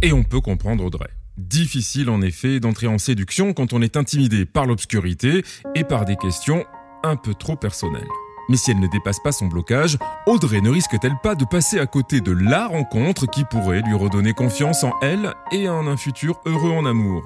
Et 0.00 0.12
on 0.12 0.22
peut 0.22 0.40
comprendre 0.40 0.82
Audrey. 0.84 1.10
Difficile 1.38 2.10
en 2.10 2.20
effet 2.20 2.60
d'entrer 2.60 2.86
en 2.86 2.98
séduction 2.98 3.54
quand 3.54 3.72
on 3.72 3.80
est 3.80 3.96
intimidé 3.96 4.44
par 4.44 4.66
l'obscurité 4.66 5.42
et 5.74 5.82
par 5.82 6.04
des 6.04 6.16
questions 6.16 6.66
un 7.02 7.16
peu 7.16 7.32
trop 7.32 7.56
personnelles. 7.56 8.06
Mais 8.50 8.56
si 8.58 8.70
elle 8.70 8.80
ne 8.80 8.86
dépasse 8.88 9.20
pas 9.20 9.32
son 9.32 9.46
blocage, 9.46 9.96
Audrey 10.26 10.60
ne 10.60 10.68
risque-t-elle 10.68 11.16
pas 11.22 11.34
de 11.34 11.46
passer 11.46 11.78
à 11.78 11.86
côté 11.86 12.20
de 12.20 12.32
la 12.32 12.66
rencontre 12.66 13.26
qui 13.26 13.44
pourrait 13.44 13.80
lui 13.80 13.94
redonner 13.94 14.34
confiance 14.34 14.84
en 14.84 14.92
elle 15.00 15.32
et 15.52 15.70
en 15.70 15.86
un 15.86 15.96
futur 15.96 16.38
heureux 16.44 16.72
en 16.72 16.84
amour? 16.84 17.22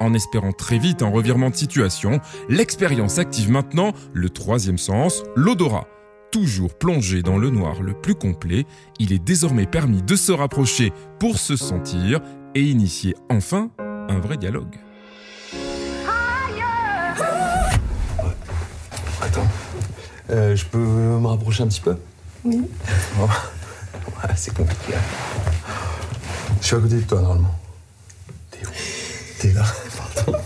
En 0.00 0.14
espérant 0.14 0.52
très 0.52 0.78
vite 0.78 1.02
un 1.02 1.10
revirement 1.10 1.50
de 1.50 1.56
situation, 1.56 2.20
l'expérience 2.48 3.18
active 3.18 3.50
maintenant 3.50 3.92
le 4.14 4.30
troisième 4.30 4.78
sens, 4.78 5.24
l'odorat. 5.36 5.86
Toujours 6.30 6.72
plongé 6.78 7.20
dans 7.20 7.36
le 7.36 7.50
noir 7.50 7.82
le 7.82 7.92
plus 7.92 8.14
complet, 8.14 8.64
il 8.98 9.12
est 9.12 9.22
désormais 9.22 9.66
permis 9.66 10.02
de 10.02 10.16
se 10.16 10.32
rapprocher 10.32 10.90
pour 11.18 11.38
se 11.38 11.56
sentir 11.56 12.22
et 12.54 12.62
initier 12.62 13.14
enfin 13.30 13.70
un 13.78 14.18
vrai 14.20 14.36
dialogue. 14.36 14.76
Attends. 19.20 19.46
Euh, 20.30 20.56
je 20.56 20.64
peux 20.66 20.78
me 20.78 21.26
rapprocher 21.26 21.62
un 21.62 21.68
petit 21.68 21.80
peu? 21.80 21.96
Oui. 22.44 22.62
Oh. 23.20 23.24
Ouais, 23.24 24.30
c'est 24.36 24.54
compliqué. 24.54 24.94
Je 26.60 26.66
suis 26.66 26.76
à 26.76 26.80
côté 26.80 26.96
de 26.96 27.00
toi 27.02 27.20
normalement. 27.20 27.54
T'es 28.50 28.66
où? 28.66 28.70
T'es 29.40 29.52
là. 29.52 29.64
Pardon. 30.24 30.38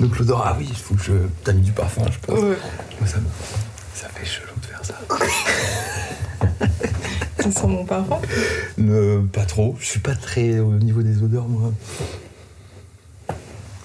Donc 0.00 0.18
l'odeur, 0.18 0.42
ah 0.46 0.54
oui, 0.58 0.66
il 0.68 0.76
faut 0.76 0.94
que 0.94 1.02
je. 1.02 1.12
T'as 1.44 1.52
mis 1.52 1.62
du 1.62 1.72
parfum, 1.72 2.02
je 2.10 2.18
pense. 2.26 2.38
Ouais. 2.38 2.56
Moi, 3.00 3.08
ça, 3.08 3.18
me- 3.18 3.26
ça 3.94 4.08
fait 4.08 4.26
chelou 4.26 4.45
Tu 7.46 7.52
sens 7.52 7.70
mon 7.70 7.84
parfum 7.84 8.18
Ne, 8.76 9.20
pas 9.20 9.44
trop. 9.44 9.76
Je 9.78 9.86
suis 9.86 10.00
pas 10.00 10.14
très 10.14 10.58
au 10.58 10.72
niveau 10.74 11.02
des 11.02 11.22
odeurs, 11.22 11.46
moi. 11.48 11.72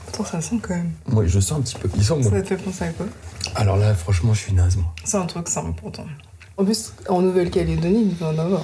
Attends, 0.08 0.26
ça 0.26 0.42
sent 0.42 0.58
quand 0.62 0.76
même. 0.76 0.92
Moi, 1.08 1.26
je 1.28 1.40
sens 1.40 1.60
un 1.60 1.62
petit 1.62 1.76
peu. 1.76 1.90
Il 1.96 2.04
sent 2.04 2.16
bon. 2.22 2.30
Ça 2.30 2.42
te 2.42 2.48
fait 2.48 2.58
penser 2.58 2.86
à 2.86 2.90
quoi? 2.90 3.06
Alors 3.56 3.78
là, 3.78 3.94
franchement, 3.94 4.34
je 4.34 4.40
suis 4.40 4.54
naze, 4.54 4.78
moi. 4.78 4.94
C'est 5.04 5.18
un 5.18 5.26
truc 5.26 5.48
simple 5.48 5.74
pourtant. 5.80 6.06
En 6.58 6.66
plus, 6.66 6.94
en 7.08 7.22
Nouvelle-Calédonie, 7.22 8.08
il 8.12 8.18
doit 8.18 8.30
en 8.30 8.38
avoir. 8.40 8.64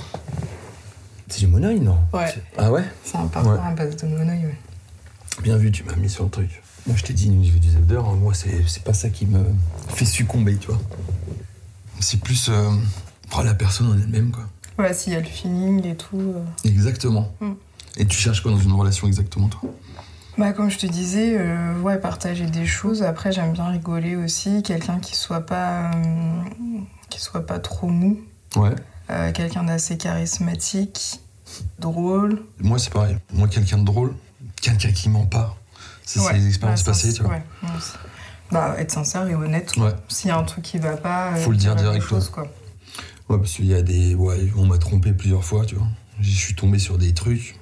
C'est 1.29 1.39
du 1.41 1.47
monoï, 1.47 1.79
non? 1.79 1.97
Ouais. 2.13 2.33
Ah 2.57 2.71
ouais? 2.71 2.83
C'est 3.03 3.17
un 3.17 3.27
parfum 3.27 3.53
Ouais. 3.53 3.59
à 3.63 3.71
base 3.71 3.95
de 3.97 4.07
monoï, 4.07 4.45
ouais. 4.45 4.57
Bien 5.43 5.57
vu, 5.57 5.71
tu 5.71 5.83
m'as 5.83 5.95
mis 5.95 6.09
sur 6.09 6.23
le 6.23 6.29
truc. 6.29 6.61
Moi, 6.87 6.95
je 6.95 7.03
t'ai 7.03 7.13
dit, 7.13 7.27
au 7.29 7.33
niveau 7.33 7.59
des 7.59 7.75
odeurs, 7.75 8.13
moi, 8.13 8.33
c'est 8.33 8.83
pas 8.83 8.93
ça 8.93 9.09
qui 9.09 9.25
me 9.25 9.43
fait 9.89 10.05
succomber, 10.05 10.55
tu 10.57 10.67
vois. 10.67 10.81
C'est 11.99 12.19
plus 12.19 12.49
euh, 12.49 12.71
la 13.43 13.53
personne 13.53 13.87
en 13.87 13.93
elle-même, 13.93 14.31
quoi. 14.31 14.45
Ouais, 14.77 14.93
s'il 14.93 15.13
y 15.13 15.15
a 15.15 15.19
le 15.19 15.25
feeling 15.25 15.85
et 15.85 15.95
tout. 15.95 16.19
euh. 16.35 16.43
Exactement. 16.67 17.31
Mm. 17.41 17.51
Et 17.97 18.05
tu 18.05 18.17
cherches 18.17 18.41
quoi 18.41 18.51
dans 18.51 18.59
une 18.59 18.73
relation 18.73 19.07
exactement, 19.07 19.47
toi? 19.47 19.61
Bah, 20.37 20.53
comme 20.53 20.69
je 20.69 20.77
te 20.77 20.85
disais, 20.85 21.35
euh, 21.39 21.79
ouais, 21.81 21.97
partager 21.97 22.45
des 22.45 22.65
choses. 22.67 23.01
Après, 23.01 23.31
j'aime 23.31 23.53
bien 23.53 23.67
rigoler 23.69 24.15
aussi. 24.15 24.61
Quelqu'un 24.61 24.99
qui 24.99 25.15
soit 25.15 25.41
pas. 25.45 25.91
euh, 25.95 26.41
qui 27.09 27.19
soit 27.19 27.45
pas 27.45 27.57
trop 27.57 27.87
mou. 27.87 28.19
Ouais. 28.55 28.75
Euh, 29.09 29.31
quelqu'un 29.31 29.63
d'assez 29.63 29.97
charismatique, 29.97 31.21
drôle. 31.79 32.43
Moi, 32.59 32.77
c'est 32.77 32.91
pareil. 32.93 33.17
Moi, 33.33 33.47
quelqu'un 33.47 33.77
de 33.79 33.85
drôle, 33.85 34.13
quelqu'un 34.61 34.91
qui 34.91 35.09
ment 35.09 35.25
pas. 35.25 35.55
Ça, 36.05 36.19
Ouais. 36.21 36.27
c'est 36.27 36.37
les 36.37 36.47
expériences 36.49 36.81
Ouais, 36.81 36.85
passées, 36.85 37.13
tu 37.13 37.23
vois. 37.23 37.31
ouais, 37.31 37.43
moi 37.63 37.71
aussi. 37.77 37.93
Bah, 38.51 38.75
être 38.77 38.91
sincère 38.91 39.27
et 39.27 39.35
honnête. 39.35 39.75
Ouais. 39.77 39.91
S'il 40.07 40.27
y 40.29 40.31
a 40.31 40.37
un 40.37 40.43
truc 40.43 40.63
qui 40.63 40.77
va 40.77 40.95
pas, 40.97 41.35
Faut 41.35 41.51
le 41.51 41.57
dire 41.57 41.73
la 41.75 41.81
direct, 41.81 42.05
chose, 42.05 42.29
quoi. 42.29 42.47
Ouais, 43.29 43.37
parce 43.37 43.53
qu'il 43.53 43.65
y 43.65 43.73
a 43.73 43.81
des. 43.81 44.15
Ouais, 44.15 44.51
on 44.57 44.65
m'a 44.65 44.77
trompé 44.77 45.11
plusieurs 45.11 45.43
fois, 45.43 45.65
tu 45.65 45.75
vois. 45.75 45.87
Je 46.21 46.29
suis 46.29 46.55
tombé 46.55 46.79
sur 46.79 46.97
des 46.97 47.13
trucs. 47.13 47.59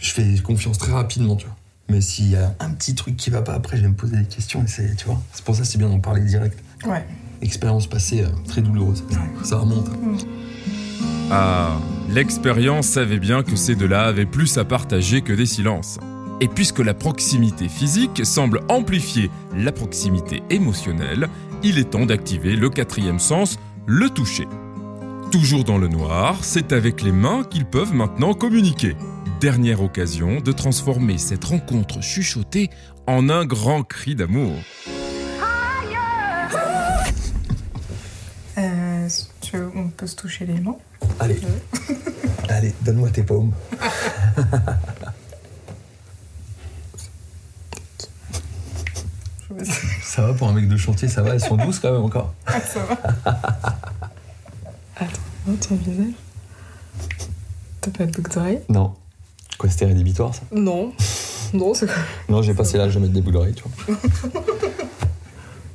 Je 0.00 0.12
fais 0.12 0.38
confiance 0.42 0.78
très 0.78 0.92
rapidement, 0.92 1.36
tu 1.36 1.46
vois. 1.46 1.56
Mais 1.88 2.00
s'il 2.00 2.30
y 2.30 2.36
a 2.36 2.54
un 2.60 2.70
petit 2.70 2.94
truc 2.94 3.16
qui 3.16 3.30
va 3.30 3.42
pas, 3.42 3.52
après, 3.52 3.76
je 3.76 3.82
vais 3.82 3.88
me 3.88 3.94
poser 3.94 4.16
des 4.16 4.24
questions 4.24 4.62
et 4.62 4.66
c'est, 4.66 4.96
tu 4.96 5.06
vois. 5.06 5.20
C'est 5.32 5.44
pour 5.44 5.54
ça 5.54 5.62
que 5.62 5.66
c'est 5.66 5.78
bien 5.78 5.88
d'en 5.88 6.00
parler 6.00 6.22
direct. 6.22 6.58
Ouais. 6.86 7.04
Expérience 7.42 7.86
passée 7.86 8.22
euh, 8.22 8.28
très 8.46 8.62
douloureuse. 8.62 9.04
Ça 9.42 9.58
remonte. 9.58 9.90
Ah, 11.30 11.78
l'expérience 12.08 12.86
savait 12.86 13.18
bien 13.18 13.42
que 13.42 13.56
ces 13.56 13.74
deux-là 13.74 14.04
avaient 14.04 14.26
plus 14.26 14.56
à 14.58 14.64
partager 14.64 15.22
que 15.22 15.32
des 15.32 15.46
silences. 15.46 15.98
Et 16.40 16.48
puisque 16.48 16.78
la 16.78 16.94
proximité 16.94 17.68
physique 17.68 18.24
semble 18.24 18.60
amplifier 18.68 19.30
la 19.56 19.72
proximité 19.72 20.42
émotionnelle, 20.50 21.28
il 21.62 21.78
est 21.78 21.90
temps 21.90 22.06
d'activer 22.06 22.56
le 22.56 22.70
quatrième 22.70 23.18
sens, 23.18 23.58
le 23.86 24.08
toucher. 24.08 24.46
Toujours 25.32 25.64
dans 25.64 25.78
le 25.78 25.88
noir, 25.88 26.36
c'est 26.42 26.74
avec 26.74 27.00
les 27.00 27.10
mains 27.10 27.42
qu'ils 27.42 27.64
peuvent 27.64 27.94
maintenant 27.94 28.34
communiquer. 28.34 28.94
Dernière 29.40 29.80
occasion 29.80 30.42
de 30.42 30.52
transformer 30.52 31.16
cette 31.16 31.44
rencontre 31.44 32.02
chuchotée 32.02 32.68
en 33.06 33.30
un 33.30 33.46
grand 33.46 33.82
cri 33.82 34.14
d'amour. 34.14 34.52
Euh, 38.58 39.08
si 39.08 39.26
tu 39.40 39.56
veux, 39.56 39.70
on 39.74 39.88
peut 39.88 40.06
se 40.06 40.16
toucher 40.16 40.44
les 40.44 40.60
mains. 40.60 40.76
Allez. 41.18 41.40
Allez, 42.50 42.74
donne-moi 42.82 43.08
tes 43.08 43.22
paumes. 43.22 43.52
Ça 50.02 50.26
va 50.26 50.34
pour 50.34 50.48
un 50.48 50.52
mec 50.52 50.68
de 50.68 50.76
chantier, 50.76 51.08
ça 51.08 51.22
va, 51.22 51.30
elles 51.30 51.40
sont 51.40 51.56
douces 51.56 51.78
quand 51.78 51.90
même 51.92 52.02
encore. 52.02 52.34
Ah, 52.46 52.60
ça 52.60 52.80
va. 52.84 52.98
Non, 55.46 55.56
ton 55.56 55.74
visage 55.76 56.14
T'as 57.80 57.90
pas 57.90 58.06
de 58.06 58.12
boucle 58.12 58.32
d'oreille 58.32 58.60
Non. 58.68 58.94
Quoi, 59.58 59.68
c'était 59.70 59.86
rédhibitoire 59.86 60.34
ça? 60.34 60.42
Non. 60.52 60.92
Non, 61.52 61.74
c'est 61.74 61.86
quoi 61.86 61.96
Non, 62.28 62.42
j'ai 62.42 62.54
passé 62.54 62.78
l'âge 62.78 62.94
de 62.94 63.00
mettre 63.00 63.12
des 63.12 63.20
boules 63.20 63.32
d'oreilles, 63.34 63.54
tu 63.54 63.64
vois. 63.64 63.96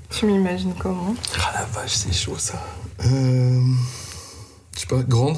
Tu 0.09 0.25
m'imagines 0.25 0.73
comment? 0.79 1.13
Ah 1.39 1.51
la 1.53 1.65
vache, 1.65 1.91
c'est 1.91 2.13
chaud 2.13 2.37
ça. 2.39 2.59
Euh. 3.05 3.61
Je 4.73 4.79
sais 4.79 4.87
pas, 4.87 5.03
grande? 5.03 5.37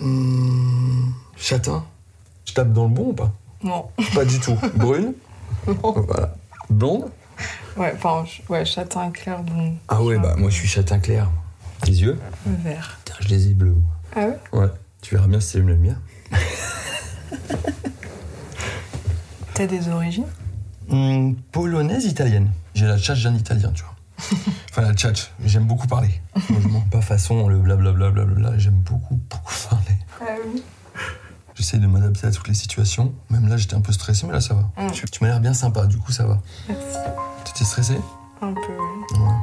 Hum, 0.00 1.12
Châtain? 1.36 1.84
Je 2.46 2.54
tape 2.54 2.72
dans 2.72 2.84
le 2.84 2.90
bon 2.90 3.10
ou 3.10 3.12
pas? 3.12 3.32
Non. 3.62 3.86
Pas 4.14 4.24
du 4.24 4.40
tout. 4.40 4.56
Brune? 4.74 5.12
Non. 5.68 5.92
Voilà. 6.08 6.34
Blonde? 6.68 7.10
Ouais, 7.76 7.92
enfin, 7.94 8.24
ouais, 8.48 8.64
châtain 8.64 9.10
clair, 9.10 9.42
bon. 9.42 9.76
Ah 9.88 10.02
ouais, 10.02 10.18
bah 10.18 10.34
moi 10.36 10.48
je 10.50 10.54
suis 10.56 10.68
châtain 10.68 10.98
clair. 10.98 11.30
Tes 11.82 11.92
yeux 11.92 12.18
Vert. 12.46 12.98
Putain, 13.04 13.18
je 13.20 13.28
les 13.28 13.48
ai 13.48 13.54
bleus. 13.54 13.76
Ah 14.14 14.26
ouais? 14.26 14.38
Ouais. 14.52 14.70
Tu 15.02 15.14
verras 15.14 15.26
bien 15.28 15.40
si 15.40 15.48
c'est 15.52 15.58
le 15.60 15.76
mien. 15.76 15.96
T'as 19.54 19.66
des 19.66 19.88
origines? 19.88 20.26
Hum, 20.90 21.36
polonaise, 21.52 22.04
italienne. 22.04 22.50
J'ai 22.74 22.86
la 22.86 22.98
tchatche 22.98 23.22
d'un 23.24 23.34
italien, 23.34 23.72
tu 23.72 23.82
vois. 23.82 23.94
Enfin, 24.70 24.82
la 24.82 24.92
tchatche. 24.94 25.30
J'aime 25.44 25.64
beaucoup 25.64 25.86
parler. 25.86 26.20
Moi, 26.50 26.60
je 26.62 26.68
mens 26.68 26.80
pas 26.90 27.00
façon 27.00 27.48
le 27.48 27.58
blablabla, 27.58 28.10
blablabla. 28.10 28.58
J'aime 28.58 28.74
beaucoup, 28.80 29.14
beaucoup 29.30 29.54
parler. 29.70 29.98
Ah 30.20 30.24
oui? 30.52 30.62
J'essaie 31.54 31.78
de 31.78 31.86
m'adapter 31.86 32.26
à 32.26 32.30
toutes 32.30 32.48
les 32.48 32.54
situations. 32.54 33.14
Même 33.30 33.48
là, 33.48 33.56
j'étais 33.56 33.74
un 33.74 33.80
peu 33.80 33.92
stressé, 33.92 34.26
mais 34.26 34.34
là, 34.34 34.42
ça 34.42 34.52
va. 34.52 34.70
Tu, 34.92 35.06
tu 35.06 35.24
m'as 35.24 35.30
l'air 35.30 35.40
bien 35.40 35.54
sympa, 35.54 35.86
du 35.86 35.96
coup, 35.96 36.12
ça 36.12 36.26
va. 36.26 36.38
Merci. 36.68 36.98
T'étais 37.44 37.64
stressé? 37.64 37.94
Un 38.42 38.52
peu, 38.52 38.60
oui. 38.60 39.18
Ouais. 39.18 39.34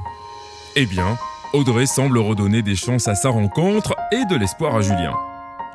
Eh 0.75 0.85
bien, 0.85 1.17
Audrey 1.53 1.85
semble 1.85 2.17
redonner 2.17 2.63
des 2.63 2.75
chances 2.75 3.07
à 3.07 3.13
sa 3.13 3.29
rencontre 3.29 3.93
et 4.11 4.25
de 4.25 4.35
l'espoir 4.35 4.75
à 4.75 4.81
Julien. 4.81 5.13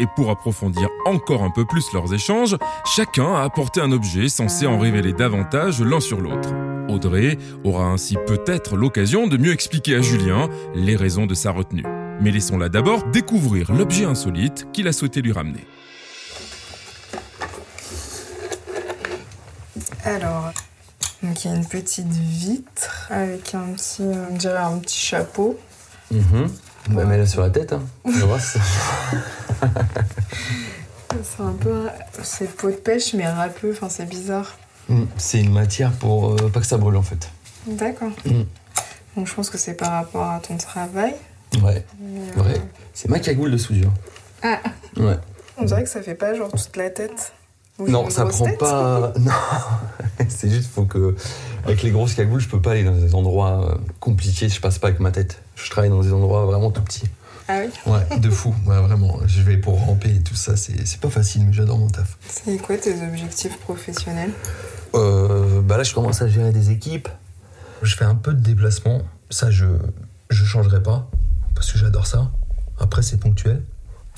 Et 0.00 0.06
pour 0.16 0.28
approfondir 0.28 0.88
encore 1.06 1.44
un 1.44 1.50
peu 1.50 1.64
plus 1.64 1.92
leurs 1.92 2.12
échanges, 2.12 2.56
chacun 2.97 3.37
a 3.37 3.44
apporté 3.44 3.80
un 3.80 3.92
objet 3.92 4.28
censé 4.28 4.66
en 4.66 4.80
révéler 4.80 5.12
davantage 5.12 5.80
l'un 5.80 6.00
sur 6.00 6.20
l'autre. 6.20 6.49
Audrey 6.88 7.38
aura 7.62 7.85
ainsi 7.85 8.16
peut-être 8.26 8.76
l'occasion 8.76 9.28
de 9.28 9.37
mieux 9.37 9.52
expliquer 9.52 9.94
à 9.94 10.00
Julien 10.00 10.49
les 10.75 10.97
raisons 10.97 11.26
de 11.26 11.35
sa 11.35 11.52
retenue. 11.52 11.87
Mais 12.20 12.32
laissons-la 12.32 12.68
d'abord 12.68 13.04
découvrir 13.04 13.73
l'objet 13.73 14.04
insolite 14.04 14.66
qu'il 14.73 14.88
a 14.88 14.92
souhaité 14.92 15.23
lui 15.23 15.30
ramener. 15.30 15.64
Alors, 20.04 20.52
il 21.23 21.28
y 21.44 21.49
a 21.49 21.54
une 21.54 21.66
petite 21.66 22.08
vitre 22.08 23.06
avec 23.11 23.54
un 23.54 23.75
petit 23.75 24.99
chapeau. 24.99 25.56
Mhm. 26.11 26.49
Bah, 26.91 27.05
mets-la 27.05 27.27
sur 27.27 27.43
la 27.43 27.50
tête, 27.50 27.73
hein. 27.73 27.83
C'est- 28.41 28.59
un 31.43 31.53
peu, 31.53 31.88
c'est 32.23 32.49
peau 32.57 32.71
de 32.71 32.77
pêche 32.77 33.15
mais 33.15 33.29
râpeux. 33.29 33.73
Enfin, 33.73 33.88
c'est 33.88 34.07
bizarre. 34.09 34.57
Mm. 34.88 35.05
C'est 35.17 35.41
une 35.41 35.53
matière 35.53 35.93
pour 35.93 36.33
euh, 36.33 36.49
pas 36.49 36.61
que 36.61 36.67
ça 36.67 36.79
brûle, 36.79 36.97
en 36.97 37.03
fait. 37.03 37.29
D'accord. 37.67 38.11
Mm. 38.25 38.43
Donc 39.17 39.27
je 39.27 39.35
pense 39.35 39.50
que 39.50 39.59
c'est 39.59 39.75
par 39.75 39.93
rapport 39.93 40.31
à 40.31 40.41
ton 40.41 40.57
travail. 40.57 41.15
Ouais. 41.62 41.85
Euh, 42.03 42.43
Ouais. 42.43 42.61
C'est 42.95 43.09
ma 43.09 43.21
cagoule 43.21 43.50
de 43.50 43.57
soudure. 43.57 43.93
Ah, 44.43 44.59
Ouais. 44.97 45.19
on 45.57 45.65
dirait 45.65 45.85
que 45.85 45.88
ça 45.91 46.03
fait 46.03 46.15
pas 46.15 46.35
genre 46.35 46.50
toute 46.50 46.77
la 46.77 46.91
tête. 46.91 47.33
Ou 47.79 47.88
Non, 47.88 48.11
ça 48.11 48.27
prend 48.27 48.45
tête 48.47 48.59
pas. 48.59 49.12
Non, 49.19 49.33
c'est 50.29 50.50
juste 50.50 50.71
faut 50.73 50.85
que 50.85 51.15
avec 51.68 51.82
les 51.82 51.90
grosses 51.90 52.14
cagoules, 52.14 52.40
je 52.40 52.48
peux 52.48 52.60
pas 52.60 52.72
aller 52.72 52.84
dans 52.84 52.94
des 52.96 53.14
endroits 53.14 53.70
euh, 53.70 53.76
compliqués. 54.00 54.48
Je 54.48 54.60
passe 54.60 54.78
pas 54.78 54.88
avec 54.88 55.00
ma 55.00 55.10
tête. 55.10 55.42
Je 55.56 55.70
travaille 55.70 55.90
dans 55.90 56.00
des 56.02 56.12
endroits 56.12 56.44
vraiment 56.46 56.70
tout 56.70 56.82
petits. 56.82 57.08
Ah 57.48 57.60
oui 57.60 57.70
Ouais, 57.90 58.18
de 58.18 58.28
fou, 58.30 58.54
ouais, 58.66 58.80
vraiment. 58.80 59.20
Je 59.26 59.40
vais 59.42 59.56
pour 59.56 59.78
ramper 59.80 60.10
et 60.16 60.20
tout 60.22 60.34
ça, 60.34 60.56
c'est 60.56 61.00
pas 61.00 61.08
facile, 61.08 61.46
mais 61.46 61.52
j'adore 61.52 61.78
mon 61.78 61.88
taf. 61.88 62.18
C'est 62.28 62.58
quoi 62.58 62.76
tes 62.76 63.02
objectifs 63.02 63.58
professionnels? 63.60 64.32
Euh, 64.94 65.62
bah 65.62 65.76
là, 65.78 65.82
je 65.82 65.94
commence 65.94 66.20
à 66.20 66.28
gérer 66.28 66.52
des 66.52 66.70
équipes. 66.70 67.08
Je 67.82 67.94
fais 67.96 68.04
un 68.04 68.14
peu 68.16 68.34
de 68.34 68.40
déplacement. 68.40 69.02
Ça, 69.30 69.50
je 69.50 69.66
je 70.30 70.44
changerai 70.44 70.82
pas 70.82 71.08
parce 71.54 71.72
que 71.72 71.78
j'adore 71.78 72.06
ça. 72.06 72.30
Après, 72.78 73.02
c'est 73.02 73.18
ponctuel. 73.18 73.62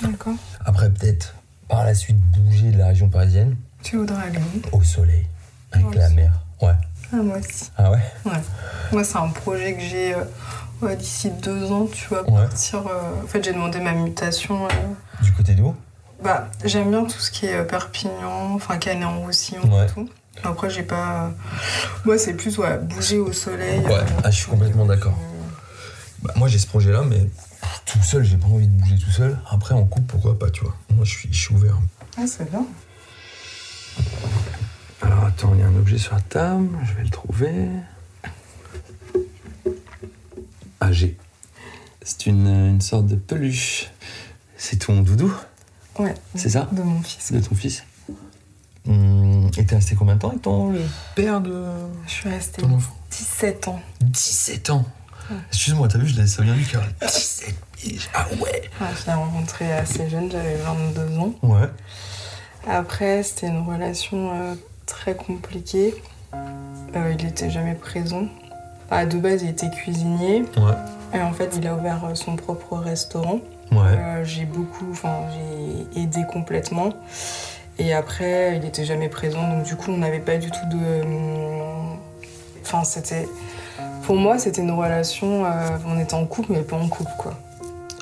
D'accord. 0.02 0.34
Après, 0.64 0.90
peut-être 0.90 1.34
par 1.68 1.84
la 1.84 1.94
suite 1.94 2.18
bouger 2.18 2.72
de 2.72 2.78
la 2.78 2.88
région 2.88 3.08
parisienne 3.08 3.56
Tu 3.82 3.96
voudrais 3.96 4.22
aller 4.24 4.38
où? 4.38 4.76
Au 4.76 4.82
soleil 4.82 5.26
avec 5.72 5.94
la 5.94 6.10
mer. 6.10 6.32
Ouais. 6.60 6.74
Ah, 7.12 7.16
moi 7.16 7.38
aussi. 7.38 7.70
Ah 7.76 7.90
ouais? 7.90 7.98
Ouais. 8.24 8.40
Moi, 8.92 9.04
c'est 9.04 9.16
un 9.18 9.28
projet 9.28 9.74
que 9.74 9.80
j'ai 9.80 10.14
euh, 10.14 10.24
ouais, 10.82 10.96
d'ici 10.96 11.30
deux 11.30 11.70
ans, 11.72 11.86
tu 11.92 12.06
vois, 12.08 12.22
Ouais. 12.30 12.42
partir. 12.46 12.86
euh, 12.86 13.22
En 13.24 13.26
fait, 13.26 13.42
j'ai 13.44 13.52
demandé 13.52 13.80
ma 13.80 13.92
mutation. 13.92 14.66
euh, 14.66 14.68
Du 15.22 15.32
côté 15.32 15.54
d'où 15.54 15.74
Bah, 16.22 16.48
j'aime 16.64 16.90
bien 16.90 17.04
tout 17.04 17.18
ce 17.18 17.30
qui 17.30 17.46
est 17.46 17.64
Perpignan, 17.64 18.54
enfin 18.54 18.78
Canet-en-Roussillon 18.78 19.62
Ouais. 19.76 19.86
et 19.86 19.88
tout. 19.88 20.08
Après, 20.44 20.70
j'ai 20.70 20.82
pas. 20.84 21.32
Moi, 22.04 22.16
c'est 22.18 22.34
plus 22.34 22.56
ouais, 22.58 22.78
bouger 22.78 23.18
au 23.18 23.32
soleil. 23.32 23.80
Ouais, 23.80 24.00
ah, 24.24 24.30
je 24.30 24.36
suis 24.36 24.46
complètement 24.50 24.86
d'accord. 24.86 25.18
Bah, 26.22 26.32
moi, 26.36 26.48
j'ai 26.48 26.58
ce 26.58 26.66
projet-là, 26.66 27.02
mais 27.08 27.26
tout 27.86 27.98
seul, 28.02 28.22
j'ai 28.24 28.36
pas 28.36 28.46
envie 28.46 28.66
de 28.68 28.72
bouger 28.80 28.96
tout 28.98 29.10
seul. 29.10 29.38
Après, 29.50 29.74
en 29.74 29.84
couple, 29.84 30.06
pourquoi 30.06 30.38
pas, 30.38 30.50
tu 30.50 30.62
vois? 30.64 30.74
Moi, 30.94 31.04
je 31.04 31.10
suis, 31.10 31.28
je 31.32 31.38
suis 31.38 31.54
ouvert. 31.54 31.76
Ah, 32.16 32.22
c'est 32.26 32.48
bien. 32.50 32.64
Alors 35.02 35.24
attends, 35.24 35.52
il 35.54 35.60
y 35.60 35.62
a 35.62 35.66
un 35.66 35.76
objet 35.76 35.98
sur 35.98 36.14
la 36.14 36.20
table, 36.20 36.68
je 36.84 36.92
vais 36.94 37.02
le 37.04 37.10
trouver. 37.10 37.52
Ah, 40.80 40.92
j'ai. 40.92 41.16
C'est 42.02 42.26
une, 42.26 42.46
une 42.46 42.80
sorte 42.80 43.06
de 43.06 43.16
peluche. 43.16 43.90
C'est 44.56 44.76
ton 44.86 45.00
doudou 45.02 45.32
Ouais. 45.98 46.14
C'est 46.34 46.50
ça 46.50 46.68
De 46.72 46.82
mon 46.82 47.00
fils. 47.02 47.32
de 47.32 47.40
ton 47.40 47.54
fils 47.54 47.84
Hum, 48.88 49.50
et 49.58 49.66
t'es 49.66 49.74
resté 49.74 49.94
combien 49.94 50.14
de 50.14 50.20
temps 50.20 50.30
avec 50.30 50.40
ton 50.42 50.70
le 50.72 50.80
père 51.14 51.42
de 51.42 51.64
Je 52.06 52.10
suis 52.10 52.28
restée 52.30 52.62
ton 52.62 52.72
enfant 52.72 52.96
17 53.10 53.68
ans. 53.68 53.80
17 54.00 54.70
ans. 54.70 54.86
Excuse-moi, 55.52 55.86
t'as 55.86 55.98
vu, 55.98 56.08
je 56.08 56.16
l'ai 56.20 56.26
ça 56.26 56.42
vient 56.42 56.54
du 56.56 56.64
cœur. 56.64 56.82
17 57.02 57.54
piges. 57.72 58.08
Ah 58.14 58.26
ouais. 58.40 58.62
Ouais, 58.80 58.86
je 59.00 59.06
l'ai 59.06 59.12
rencontré 59.12 59.70
assez 59.72 60.08
jeune, 60.08 60.30
j'avais 60.30 60.56
22 60.56 61.18
ans. 61.18 61.34
Ouais. 61.42 61.68
Après, 62.66 63.22
c'était 63.22 63.48
une 63.48 63.60
relation 63.66 64.32
euh, 64.34 64.54
très 64.90 65.14
compliquée. 65.14 65.94
Euh, 66.34 67.14
il 67.18 67.24
n'était 67.24 67.48
jamais 67.48 67.74
présent. 67.74 68.26
Ah, 68.90 69.06
de 69.06 69.16
base, 69.18 69.42
il 69.42 69.50
était 69.50 69.70
cuisinier. 69.70 70.42
Ouais. 70.56 70.74
Et 71.14 71.20
en 71.22 71.32
fait, 71.32 71.54
il 71.56 71.66
a 71.66 71.74
ouvert 71.74 72.04
euh, 72.04 72.14
son 72.14 72.36
propre 72.36 72.76
restaurant. 72.76 73.40
Ouais. 73.70 73.78
Euh, 73.78 74.24
j'ai 74.24 74.44
beaucoup, 74.44 74.86
enfin, 74.90 75.14
j'ai 75.32 76.02
aidé 76.02 76.24
complètement. 76.30 76.90
Et 77.78 77.94
après, 77.94 78.56
il 78.56 78.62
n'était 78.62 78.84
jamais 78.84 79.08
présent. 79.08 79.48
Donc, 79.48 79.62
du 79.64 79.76
coup, 79.76 79.92
on 79.92 79.98
n'avait 79.98 80.18
pas 80.18 80.36
du 80.36 80.50
tout 80.50 80.66
de. 80.70 81.02
Enfin, 82.62 82.84
c'était. 82.84 83.28
Pour 84.04 84.16
moi, 84.16 84.38
c'était 84.38 84.60
une 84.60 84.72
relation. 84.72 85.44
euh, 85.46 85.78
on 85.86 85.98
était 86.00 86.14
en 86.14 86.26
couple, 86.26 86.52
mais 86.52 86.62
pas 86.62 86.76
en 86.76 86.88
couple, 86.88 87.12
quoi. 87.16 87.34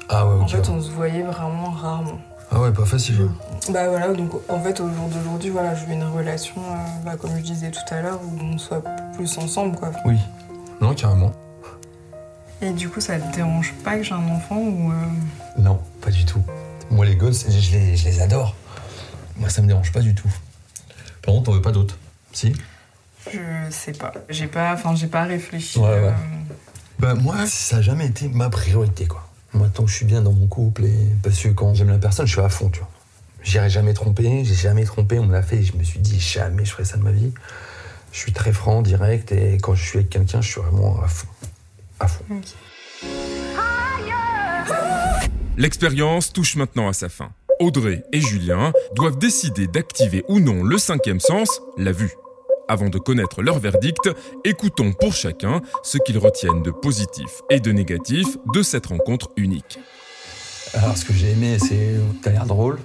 Ah 0.09 0.27
ouais, 0.27 0.35
ok. 0.37 0.43
En 0.43 0.49
fait, 0.49 0.69
on 0.71 0.81
se 0.81 0.91
voyait 0.91 1.23
vraiment 1.23 1.71
rarement. 1.71 2.19
Ah 2.51 2.61
ouais, 2.61 2.73
pas 2.73 2.87
facile. 2.87 3.29
Bah 3.71 3.89
voilà, 3.89 4.13
donc 4.15 4.31
en 4.49 4.61
fait 4.63 4.81
au 4.81 4.89
jour 4.89 5.09
d'aujourd'hui, 5.09 5.51
voilà, 5.51 5.75
je 5.75 5.85
veux 5.85 5.93
une 5.93 6.05
relation, 6.05 6.55
euh, 6.59 6.75
bah, 7.05 7.17
comme 7.17 7.37
je 7.37 7.43
disais 7.43 7.71
tout 7.71 7.81
à 7.95 8.01
l'heure, 8.01 8.21
où 8.23 8.39
on 8.43 8.57
soit 8.59 8.83
plus 9.15 9.37
ensemble 9.39 9.77
quoi. 9.77 9.91
Oui. 10.07 10.19
Non, 10.81 10.95
carrément. 10.95 11.33
Et 12.63 12.71
du 12.71 12.89
coup, 12.89 13.01
ça 13.01 13.19
te 13.19 13.35
dérange 13.37 13.73
pas 13.85 13.97
que 13.97 14.03
j'ai 14.03 14.15
un 14.15 14.29
enfant 14.31 14.57
ou. 14.57 14.91
euh, 14.91 14.95
Non, 15.59 15.81
pas 16.01 16.11
du 16.11 16.25
tout. 16.25 16.43
Moi, 16.91 17.05
les 17.05 17.15
gosses, 17.17 17.45
je 17.51 17.73
les, 17.77 17.97
je 17.97 18.05
les 18.07 18.21
adore. 18.23 18.55
Moi, 19.37 19.49
ça 19.51 19.61
me 19.63 19.67
dérange 19.67 19.93
pas 19.93 20.01
du 20.01 20.15
tout. 20.15 20.31
Par 21.23 21.35
contre, 21.35 21.47
t'en 21.47 21.53
veux 21.53 21.63
pas 21.63 21.73
d'autres? 21.73 21.99
Si? 22.33 22.55
Je 23.31 23.39
sais 23.71 23.93
pas. 23.93 24.13
J'ai 24.31 24.47
pas, 24.47 24.73
enfin, 24.73 24.95
j'ai 24.97 25.07
pas 25.09 25.25
réfléchi. 25.25 25.79
Ouais, 25.79 25.85
ouais. 25.85 25.97
euh, 26.09 26.13
Bah 26.99 27.15
moi, 27.15 27.47
ça 27.47 27.77
a 27.77 27.81
jamais 27.83 28.07
été 28.07 28.29
ma 28.29 28.49
priorité, 28.49 29.07
quoi. 29.07 29.29
Moi, 29.53 29.69
tant 29.73 29.85
que 29.85 29.91
je 29.91 29.95
suis 29.97 30.07
bien 30.07 30.23
dans 30.23 30.33
mon 30.33 30.47
couple, 30.47 30.85
et... 30.87 31.09
parce 31.23 31.39
que 31.39 31.49
quand 31.49 31.75
j'aime 31.75 31.91
la 31.91 31.99
personne, 31.99 32.27
je 32.27 32.33
suis 32.33 32.41
à 32.41 32.49
fond, 32.49 32.71
tu 32.71 32.81
vois. 32.81 32.89
J'irai 33.49 33.71
jamais 33.71 33.95
tromper, 33.95 34.45
j'ai 34.45 34.55
jamais 34.55 34.85
trompé, 34.85 35.19
on 35.19 35.25
me 35.25 35.33
l'a 35.33 35.41
fait, 35.41 35.57
et 35.57 35.63
je 35.63 35.75
me 35.75 35.83
suis 35.83 36.01
dit, 36.01 36.21
jamais 36.21 36.67
je 36.67 36.73
ferai 36.73 36.85
ça 36.85 36.99
de 36.99 37.03
ma 37.03 37.13
vie. 37.13 37.33
Je 38.13 38.19
suis 38.19 38.35
très 38.35 38.53
franc, 38.53 38.83
direct, 38.83 39.33
et 39.33 39.57
quand 39.57 39.75
je 39.75 39.83
suis 39.83 39.99
avec 40.01 40.11
quelqu'un, 40.11 40.43
je 40.43 40.53
suis 40.53 40.61
vraiment 40.61 41.03
à 41.03 41.09
fond. 41.09 41.29
À 41.99 42.09
fond. 42.09 42.25
L'expérience 45.57 46.31
touche 46.31 46.57
maintenant 46.57 46.91
à 46.91 46.93
sa 46.93 47.09
fin. 47.09 47.31
Audrey 47.59 48.05
et 48.13 48.21
Julien 48.21 48.75
doivent 48.95 49.17
décider 49.17 49.67
d'activer 49.67 50.27
ou 50.29 50.41
non 50.41 50.63
le 50.63 50.77
cinquième 50.77 51.19
sens, 51.19 51.63
la 51.79 51.93
vue. 51.93 52.13
Avant 52.69 52.91
de 52.91 52.99
connaître 52.99 53.41
leur 53.41 53.61
verdict, 53.61 54.11
écoutons 54.45 54.93
pour 54.93 55.15
chacun 55.15 55.63
ce 55.83 55.97
qu'ils 55.97 56.19
retiennent 56.19 56.63
de 56.63 56.71
positif 56.71 57.41
et 57.49 57.61
de 57.61 57.73
négatif 57.73 58.27
de 58.53 58.63
cette 58.63 58.85
rencontre 58.85 59.31
unique. 59.39 59.79
Alors, 60.75 60.99
ce 60.99 61.07
que 61.07 61.15
j'ai 61.15 61.31
aimé, 61.31 61.57
c'est. 61.59 61.95
T'as 62.23 62.31
l'air 62.31 62.45
drôle, 62.45 62.79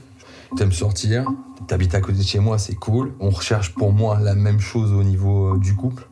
t'aimes 0.55 0.71
sortir, 0.71 1.25
t'habites 1.67 1.95
à 1.95 2.01
côté 2.01 2.19
de 2.19 2.23
chez 2.23 2.39
moi, 2.39 2.57
c'est 2.57 2.75
cool. 2.75 3.13
On 3.19 3.29
recherche 3.29 3.73
pour 3.73 3.91
moi 3.91 4.19
la 4.19 4.35
même 4.35 4.59
chose 4.59 4.91
au 4.93 5.03
niveau 5.03 5.55
euh, 5.55 5.59
du 5.59 5.75
couple. 5.75 6.07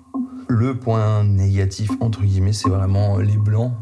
Le 0.47 0.77
point 0.77 1.23
négatif, 1.23 1.89
entre 1.99 2.21
guillemets, 2.21 2.54
c'est 2.54 2.69
vraiment 2.69 3.17
les 3.17 3.38
blancs, 3.38 3.73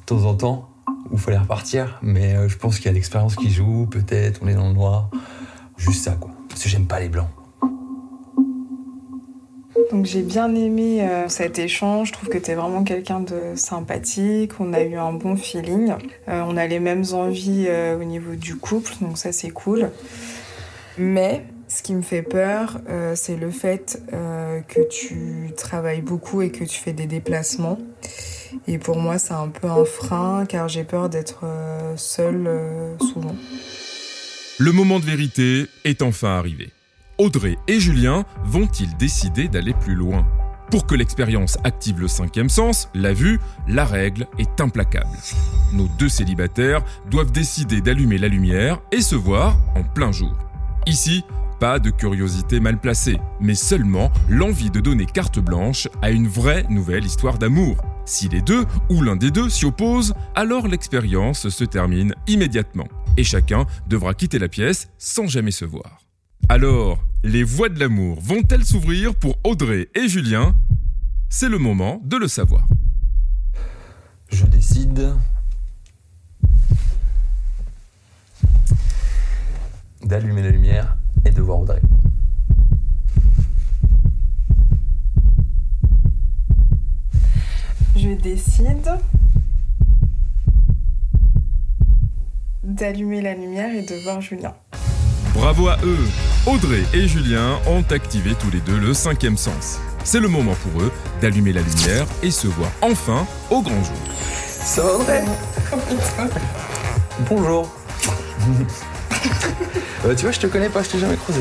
de 0.00 0.04
temps 0.06 0.24
en 0.24 0.34
temps, 0.34 0.70
où 1.10 1.14
il 1.14 1.18
fallait 1.18 1.38
repartir. 1.38 1.98
Mais 2.02 2.34
euh, 2.34 2.48
je 2.48 2.56
pense 2.56 2.76
qu'il 2.76 2.86
y 2.86 2.88
a 2.88 2.92
l'expérience 2.92 3.36
qui 3.36 3.50
joue, 3.50 3.86
peut-être, 3.86 4.40
on 4.42 4.48
est 4.48 4.54
dans 4.54 4.68
le 4.68 4.74
noir. 4.74 5.10
Juste 5.76 6.04
ça, 6.04 6.12
quoi. 6.12 6.30
Parce 6.48 6.62
que 6.62 6.68
j'aime 6.68 6.86
pas 6.86 7.00
les 7.00 7.08
blancs. 7.08 7.28
Donc 9.90 10.06
j'ai 10.06 10.22
bien 10.22 10.54
aimé 10.54 11.02
euh, 11.02 11.28
cet 11.28 11.58
échange. 11.58 12.08
Je 12.08 12.12
trouve 12.12 12.28
que 12.28 12.38
t'es 12.38 12.54
vraiment 12.54 12.84
quelqu'un 12.84 13.20
de 13.20 13.56
sympathique. 13.56 14.52
On 14.60 14.72
a 14.72 14.82
eu 14.82 14.96
un 14.96 15.12
bon 15.12 15.36
feeling. 15.36 15.92
Euh, 16.28 16.42
on 16.46 16.56
a 16.56 16.66
les 16.66 16.80
mêmes 16.80 17.04
envies 17.12 17.66
euh, 17.68 17.98
au 17.98 18.04
niveau 18.04 18.34
du 18.34 18.56
couple, 18.56 18.92
donc 19.00 19.18
ça 19.18 19.32
c'est 19.32 19.50
cool. 19.50 19.90
Mais 20.96 21.44
ce 21.66 21.82
qui 21.82 21.94
me 21.94 22.02
fait 22.02 22.22
peur, 22.22 22.78
c'est 23.16 23.34
le 23.34 23.50
fait 23.50 24.00
que 24.68 24.88
tu 24.88 25.50
travailles 25.56 26.02
beaucoup 26.02 26.40
et 26.40 26.52
que 26.52 26.62
tu 26.62 26.78
fais 26.78 26.92
des 26.92 27.06
déplacements. 27.06 27.78
Et 28.68 28.78
pour 28.78 28.98
moi, 28.98 29.18
c'est 29.18 29.32
un 29.32 29.48
peu 29.48 29.66
un 29.66 29.84
frein 29.84 30.46
car 30.46 30.68
j'ai 30.68 30.84
peur 30.84 31.08
d'être 31.08 31.44
seule 31.96 32.48
souvent. 33.00 33.34
Le 34.58 34.70
moment 34.70 35.00
de 35.00 35.04
vérité 35.04 35.66
est 35.84 36.00
enfin 36.02 36.38
arrivé. 36.38 36.70
Audrey 37.18 37.56
et 37.68 37.78
Julien 37.78 38.24
vont-ils 38.44 38.96
décider 38.96 39.48
d'aller 39.48 39.74
plus 39.74 39.94
loin? 39.94 40.26
Pour 40.70 40.86
que 40.86 40.94
l'expérience 40.94 41.58
active 41.62 42.00
le 42.00 42.08
cinquième 42.08 42.48
sens, 42.48 42.88
la 42.94 43.12
vue, 43.12 43.38
la 43.68 43.84
règle 43.84 44.26
est 44.38 44.60
implacable. 44.60 45.16
Nos 45.72 45.86
deux 45.98 46.08
célibataires 46.08 46.82
doivent 47.10 47.30
décider 47.30 47.80
d'allumer 47.80 48.18
la 48.18 48.28
lumière 48.28 48.80
et 48.90 49.00
se 49.00 49.14
voir 49.14 49.58
en 49.76 49.84
plein 49.84 50.10
jour. 50.10 50.36
Ici, 50.86 51.22
pas 51.60 51.78
de 51.78 51.90
curiosité 51.90 52.58
mal 52.58 52.80
placée, 52.80 53.20
mais 53.40 53.54
seulement 53.54 54.10
l'envie 54.28 54.70
de 54.70 54.80
donner 54.80 55.06
carte 55.06 55.38
blanche 55.38 55.88
à 56.02 56.10
une 56.10 56.26
vraie 56.26 56.64
nouvelle 56.68 57.04
histoire 57.04 57.38
d'amour. 57.38 57.76
Si 58.06 58.28
les 58.28 58.42
deux 58.42 58.64
ou 58.90 59.02
l'un 59.02 59.16
des 59.16 59.30
deux 59.30 59.48
s'y 59.48 59.64
oppose, 59.64 60.14
alors 60.34 60.66
l'expérience 60.66 61.48
se 61.48 61.64
termine 61.64 62.14
immédiatement 62.26 62.88
et 63.16 63.24
chacun 63.24 63.66
devra 63.86 64.14
quitter 64.14 64.38
la 64.38 64.48
pièce 64.48 64.88
sans 64.98 65.28
jamais 65.28 65.52
se 65.52 65.64
voir. 65.64 66.03
Alors, 66.48 67.02
les 67.22 67.42
voies 67.42 67.68
de 67.68 67.80
l'amour 67.80 68.20
vont-elles 68.20 68.64
s'ouvrir 68.64 69.14
pour 69.14 69.36
Audrey 69.44 69.88
et 69.94 70.08
Julien? 70.08 70.54
C'est 71.30 71.48
le 71.48 71.58
moment 71.58 72.00
de 72.04 72.16
le 72.16 72.28
savoir. 72.28 72.66
Je 74.30 74.44
décide. 74.46 75.14
d'allumer 80.04 80.42
la 80.42 80.50
lumière 80.50 80.96
et 81.24 81.30
de 81.30 81.40
voir 81.40 81.60
Audrey. 81.60 81.80
Je 87.96 88.10
décide 88.10 88.90
d'allumer 92.62 93.22
la 93.22 93.34
lumière 93.34 93.74
et 93.74 93.82
de 93.82 94.02
voir 94.04 94.20
Julien. 94.20 94.54
Bravo 95.44 95.68
à 95.68 95.76
eux 95.84 96.08
Audrey 96.46 96.84
et 96.94 97.06
Julien 97.06 97.58
ont 97.66 97.84
activé 97.90 98.34
tous 98.34 98.50
les 98.50 98.60
deux 98.60 98.78
le 98.78 98.94
cinquième 98.94 99.36
sens. 99.36 99.78
C'est 100.02 100.18
le 100.18 100.28
moment 100.28 100.54
pour 100.54 100.80
eux 100.80 100.90
d'allumer 101.20 101.52
la 101.52 101.60
lumière 101.60 102.06
et 102.22 102.30
se 102.30 102.46
voir 102.46 102.70
enfin 102.80 103.26
au 103.50 103.60
grand 103.60 103.84
jour. 103.84 103.94
Ça 104.46 104.82
va 104.82 104.94
Audrey? 104.94 105.22
Bonjour. 107.28 107.68
Euh, 110.06 110.14
tu 110.14 110.22
vois, 110.22 110.32
je 110.32 110.40
te 110.40 110.46
connais 110.46 110.68
pas, 110.68 110.82
je 110.82 110.90
t'ai 110.90 110.98
jamais 110.98 111.16
croisé. 111.16 111.40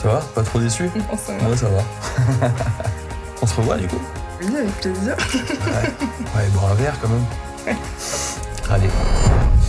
Ça 0.00 0.08
va? 0.08 0.20
Pas 0.32 0.42
trop 0.42 0.60
déçu? 0.60 0.84
Non, 0.94 1.16
ça 1.16 1.32
va. 1.32 1.42
Moi 1.42 1.56
ça 1.56 1.68
va. 1.68 2.48
On 3.42 3.46
se 3.46 3.54
revoit 3.54 3.76
du 3.78 3.88
coup? 3.88 4.00
Oui, 4.40 4.56
avec 4.56 4.72
plaisir. 4.80 5.16
Ouais, 6.36 6.46
boire 6.52 6.70
un 6.70 6.74
verre 6.74 6.96
quand 7.00 7.08
même. 7.08 7.76
Allez. 8.70 8.90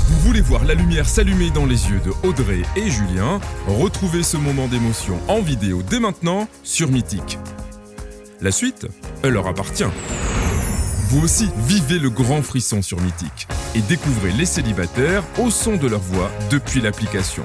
Vous 0.08 0.20
voulez 0.20 0.42
voir 0.42 0.66
la 0.66 0.74
lumière 0.74 1.08
s'allumer 1.08 1.50
dans 1.52 1.66
les 1.66 1.90
yeux 1.90 2.00
de 2.04 2.12
Audrey 2.28 2.62
et 2.76 2.90
Julien 2.90 3.40
Retrouvez 3.68 4.24
ce 4.24 4.38
moment 4.38 4.68
d'émotion 4.68 5.20
en 5.28 5.42
vidéo 5.42 5.82
dès 5.84 6.00
maintenant 6.00 6.48
sur 6.64 6.90
Mythique. 6.90 7.38
La 8.42 8.52
suite, 8.52 8.88
elle 9.24 9.32
leur 9.32 9.48
appartient. 9.48 9.86
Vous 11.10 11.24
aussi, 11.24 11.50
vivez 11.68 12.00
le 12.00 12.10
grand 12.10 12.42
frisson 12.42 12.82
sur 12.82 13.00
Mythique 13.02 13.48
et 13.76 13.82
découvrez 13.82 14.32
les 14.32 14.46
célibataires 14.46 15.24
au 15.38 15.50
son 15.50 15.76
de 15.76 15.88
leur 15.88 16.00
voix 16.00 16.32
depuis 16.50 16.82
l'application. 16.82 17.44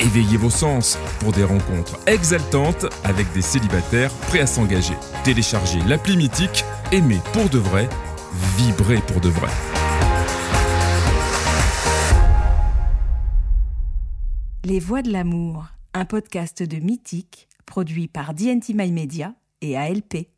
Éveillez 0.00 0.36
vos 0.36 0.50
sens 0.50 0.98
pour 1.20 1.32
des 1.32 1.44
rencontres 1.44 1.98
exaltantes 2.06 2.86
avec 3.04 3.32
des 3.32 3.42
célibataires 3.42 4.10
prêts 4.28 4.40
à 4.40 4.46
s'engager. 4.46 4.94
Téléchargez 5.24 5.80
l'appli 5.86 6.16
Mythique, 6.16 6.64
aimez 6.92 7.20
pour 7.32 7.48
de 7.48 7.58
vrai, 7.58 7.88
vibrez 8.56 9.02
pour 9.06 9.20
de 9.20 9.28
vrai. 9.28 9.50
Les 14.64 14.80
Voix 14.80 15.02
de 15.02 15.12
l'amour, 15.12 15.66
un 15.94 16.04
podcast 16.04 16.64
de 16.64 16.78
Mythique, 16.78 17.48
produit 17.64 18.08
par 18.08 18.34
DNT 18.34 18.74
My 18.74 18.90
Media 18.90 19.34
et 19.60 19.76
ALP. 19.76 20.28